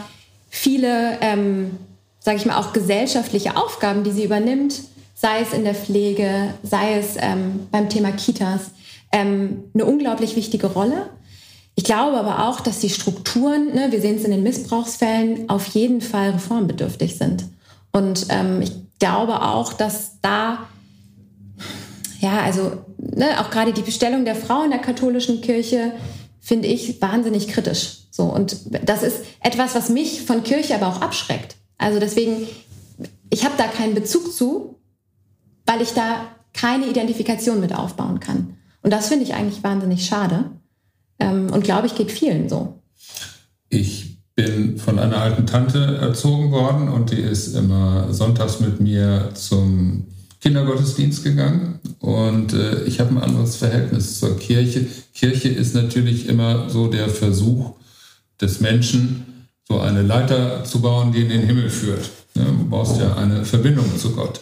viele, 0.49 1.19
ähm, 1.21 1.71
sage 2.19 2.37
ich 2.37 2.45
mal, 2.45 2.57
auch 2.57 2.73
gesellschaftliche 2.73 3.57
Aufgaben, 3.57 4.03
die 4.03 4.11
sie 4.11 4.23
übernimmt, 4.23 4.81
sei 5.15 5.39
es 5.41 5.53
in 5.53 5.63
der 5.63 5.73
Pflege, 5.73 6.53
sei 6.61 6.99
es 6.99 7.15
ähm, 7.17 7.67
beim 7.71 7.89
Thema 7.89 8.11
Kitas, 8.11 8.71
ähm, 9.11 9.63
eine 9.73 9.85
unglaublich 9.85 10.35
wichtige 10.35 10.67
Rolle. 10.67 11.09
Ich 11.75 11.85
glaube 11.85 12.17
aber 12.17 12.47
auch, 12.47 12.59
dass 12.59 12.79
die 12.79 12.89
Strukturen, 12.89 13.73
ne, 13.73 13.91
wir 13.91 14.01
sehen 14.01 14.17
es 14.17 14.25
in 14.25 14.31
den 14.31 14.43
Missbrauchsfällen, 14.43 15.49
auf 15.49 15.67
jeden 15.67 16.01
Fall 16.01 16.31
reformbedürftig 16.31 17.17
sind. 17.17 17.45
Und 17.91 18.27
ähm, 18.29 18.61
ich 18.61 18.71
glaube 18.99 19.41
auch, 19.41 19.73
dass 19.73 20.19
da, 20.21 20.67
ja, 22.19 22.41
also 22.41 22.73
ne, 22.97 23.39
auch 23.39 23.49
gerade 23.49 23.73
die 23.73 23.81
Bestellung 23.81 24.25
der 24.25 24.35
Frau 24.35 24.63
in 24.63 24.71
der 24.71 24.79
katholischen 24.79 25.41
Kirche 25.41 25.93
finde 26.41 26.67
ich 26.67 27.01
wahnsinnig 27.01 27.47
kritisch. 27.47 27.99
So 28.11 28.23
und 28.23 28.57
das 28.83 29.03
ist 29.03 29.23
etwas, 29.41 29.75
was 29.75 29.89
mich 29.89 30.21
von 30.23 30.43
Kirche 30.43 30.75
aber 30.75 30.87
auch 30.87 31.01
abschreckt. 31.01 31.55
Also 31.77 31.99
deswegen, 31.99 32.47
ich 33.29 33.43
habe 33.43 33.55
da 33.57 33.67
keinen 33.67 33.95
Bezug 33.95 34.33
zu, 34.33 34.74
weil 35.65 35.81
ich 35.81 35.93
da 35.93 36.27
keine 36.53 36.87
Identifikation 36.87 37.59
mit 37.59 37.75
aufbauen 37.75 38.19
kann. 38.19 38.55
Und 38.81 38.91
das 38.91 39.07
finde 39.07 39.25
ich 39.25 39.33
eigentlich 39.33 39.63
wahnsinnig 39.63 40.05
schade. 40.05 40.51
Ähm, 41.19 41.51
und 41.51 41.63
glaube 41.63 41.87
ich, 41.87 41.95
geht 41.95 42.11
vielen 42.11 42.49
so. 42.49 42.79
Ich 43.69 44.17
bin 44.35 44.77
von 44.77 44.99
einer 44.99 45.17
alten 45.17 45.47
Tante 45.47 45.97
erzogen 46.01 46.51
worden 46.51 46.89
und 46.89 47.11
die 47.11 47.21
ist 47.21 47.55
immer 47.55 48.13
sonntags 48.13 48.59
mit 48.59 48.81
mir 48.81 49.31
zum 49.33 50.07
Kindergottesdienst 50.41 51.23
gegangen 51.23 51.79
und 51.99 52.53
äh, 52.53 52.83
ich 52.83 52.99
habe 52.99 53.11
ein 53.11 53.17
anderes 53.17 53.55
Verhältnis 53.55 54.19
zur 54.19 54.37
Kirche. 54.37 54.85
Kirche 55.13 55.49
ist 55.49 55.73
natürlich 55.73 56.27
immer 56.27 56.69
so 56.69 56.87
der 56.87 57.09
Versuch 57.09 57.75
des 58.39 58.59
Menschen, 58.59 59.47
so 59.67 59.79
eine 59.79 60.03
Leiter 60.03 60.63
zu 60.63 60.81
bauen, 60.81 61.11
die 61.13 61.21
in 61.21 61.29
den 61.29 61.41
Himmel 61.41 61.69
führt. 61.69 62.09
Ja, 62.35 62.43
du 62.43 62.69
brauchst 62.69 62.99
ja 62.99 63.15
eine 63.15 63.45
Verbindung 63.45 63.97
zu 63.97 64.11
Gott. 64.11 64.41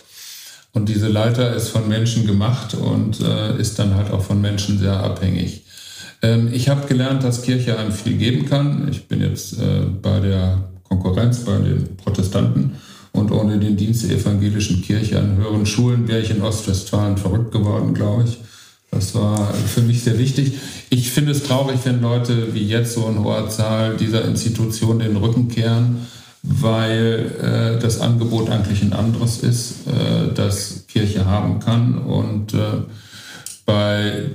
Und 0.73 0.89
diese 0.89 1.07
Leiter 1.07 1.55
ist 1.55 1.69
von 1.69 1.87
Menschen 1.87 2.25
gemacht 2.25 2.73
und 2.73 3.21
äh, 3.21 3.57
ist 3.59 3.77
dann 3.77 3.95
halt 3.95 4.11
auch 4.11 4.23
von 4.23 4.41
Menschen 4.41 4.79
sehr 4.79 4.99
abhängig. 4.99 5.63
Ähm, 6.23 6.49
ich 6.51 6.67
habe 6.67 6.87
gelernt, 6.87 7.23
dass 7.23 7.43
Kirche 7.43 7.77
einem 7.77 7.91
viel 7.91 8.17
geben 8.17 8.47
kann. 8.47 8.87
Ich 8.89 9.07
bin 9.07 9.21
jetzt 9.21 9.59
äh, 9.59 9.81
bei 10.01 10.19
der 10.19 10.63
Konkurrenz, 10.83 11.39
bei 11.39 11.57
den 11.57 11.95
Protestanten. 11.97 12.71
Und 13.11 13.31
ohne 13.31 13.59
den 13.59 13.77
Dienst 13.77 14.09
der 14.09 14.17
evangelischen 14.17 14.81
Kirche 14.81 15.19
an 15.19 15.37
höheren 15.37 15.67
Schulen 15.67 16.07
wäre 16.07 16.21
ich 16.21 16.31
in 16.31 16.41
Ostwestfalen 16.41 17.17
verrückt 17.17 17.51
geworden, 17.51 17.93
glaube 17.93 18.23
ich. 18.23 18.39
Das 18.89 19.13
war 19.13 19.53
für 19.53 19.81
mich 19.81 20.03
sehr 20.03 20.17
wichtig. 20.17 20.53
Ich 20.89 21.11
finde 21.11 21.31
es 21.31 21.43
traurig, 21.43 21.79
wenn 21.83 22.01
Leute 22.01 22.55
wie 22.55 22.65
jetzt 22.67 22.93
so 22.93 23.07
in 23.07 23.23
hoher 23.23 23.49
Zahl 23.49 23.97
dieser 23.97 24.25
Institution 24.25 24.99
den 24.99 25.17
Rücken 25.17 25.47
kehren, 25.47 26.07
weil 26.43 27.31
äh, 27.41 27.79
das 27.79 28.01
Angebot 28.01 28.49
eigentlich 28.49 28.81
ein 28.81 28.93
anderes 28.93 29.39
ist, 29.39 29.87
äh, 29.87 30.33
das 30.35 30.85
Kirche 30.87 31.25
haben 31.25 31.59
kann. 31.59 31.97
Und 31.97 32.53
äh, 32.53 32.83
bei 33.65 34.29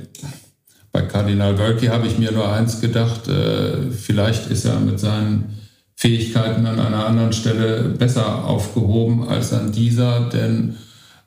bei 0.90 1.02
Kardinal 1.02 1.58
Wölki 1.58 1.86
habe 1.86 2.06
ich 2.06 2.18
mir 2.18 2.32
nur 2.32 2.50
eins 2.50 2.80
gedacht, 2.80 3.28
äh, 3.28 3.90
vielleicht 3.90 4.50
ist 4.50 4.64
er 4.64 4.80
mit 4.80 4.98
seinen 4.98 5.58
Fähigkeiten 5.94 6.66
an 6.66 6.80
einer 6.80 7.06
anderen 7.06 7.32
Stelle 7.32 7.90
besser 7.90 8.44
aufgehoben 8.44 9.28
als 9.28 9.52
an 9.52 9.70
dieser, 9.70 10.28
denn 10.30 10.76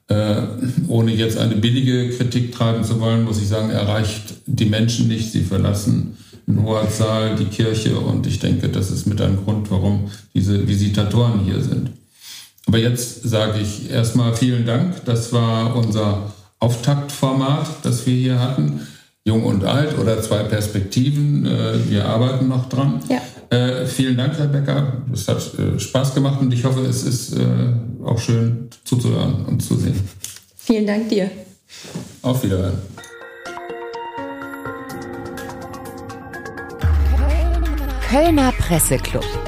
äh, 0.07 0.41
ohne 0.87 1.13
jetzt 1.13 1.37
eine 1.37 1.55
billige 1.55 2.09
Kritik 2.09 2.53
treiben 2.53 2.83
zu 2.83 2.99
wollen, 2.99 3.23
muss 3.23 3.41
ich 3.41 3.47
sagen, 3.47 3.69
er 3.69 3.81
erreicht 3.81 4.33
die 4.45 4.65
Menschen 4.65 5.07
nicht. 5.07 5.31
Sie 5.31 5.43
verlassen 5.43 6.17
in 6.47 6.63
hoher 6.63 6.89
Zahl 6.89 7.35
die 7.35 7.45
Kirche 7.45 7.97
und 7.97 8.27
ich 8.27 8.39
denke, 8.39 8.69
das 8.69 8.91
ist 8.91 9.05
mit 9.07 9.21
ein 9.21 9.37
Grund, 9.43 9.71
warum 9.71 10.11
diese 10.33 10.67
Visitatoren 10.67 11.41
hier 11.41 11.61
sind. 11.61 11.91
Aber 12.67 12.77
jetzt 12.77 13.23
sage 13.23 13.59
ich 13.59 13.89
erstmal 13.89 14.35
vielen 14.35 14.65
Dank. 14.65 15.03
Das 15.05 15.33
war 15.33 15.75
unser 15.75 16.33
Auftaktformat, 16.59 17.67
das 17.83 18.05
wir 18.05 18.15
hier 18.15 18.39
hatten. 18.39 18.87
Jung 19.23 19.43
und 19.43 19.63
Alt 19.65 19.97
oder 19.99 20.21
zwei 20.21 20.43
Perspektiven. 20.43 21.45
Äh, 21.45 21.89
wir 21.89 22.05
arbeiten 22.05 22.47
noch 22.47 22.69
dran. 22.69 22.99
Ja. 23.09 23.21
Äh, 23.55 23.85
vielen 23.85 24.17
Dank, 24.17 24.37
Herr 24.37 24.47
Becker. 24.47 25.03
Es 25.13 25.27
hat 25.27 25.37
äh, 25.59 25.79
Spaß 25.79 26.15
gemacht 26.15 26.41
und 26.41 26.53
ich 26.53 26.63
hoffe, 26.63 26.81
es 26.81 27.03
ist 27.03 27.35
auch 28.03 28.19
schön 28.19 28.69
zuzuhören 28.83 29.45
und 29.45 29.61
zu 29.61 29.75
sehen. 29.75 29.99
Vielen 30.57 30.87
Dank 30.87 31.09
dir. 31.09 31.29
Auf 32.21 32.43
Wiedersehen. 32.43 32.90
Kölner 38.11 38.51
Presseclub. 38.51 39.40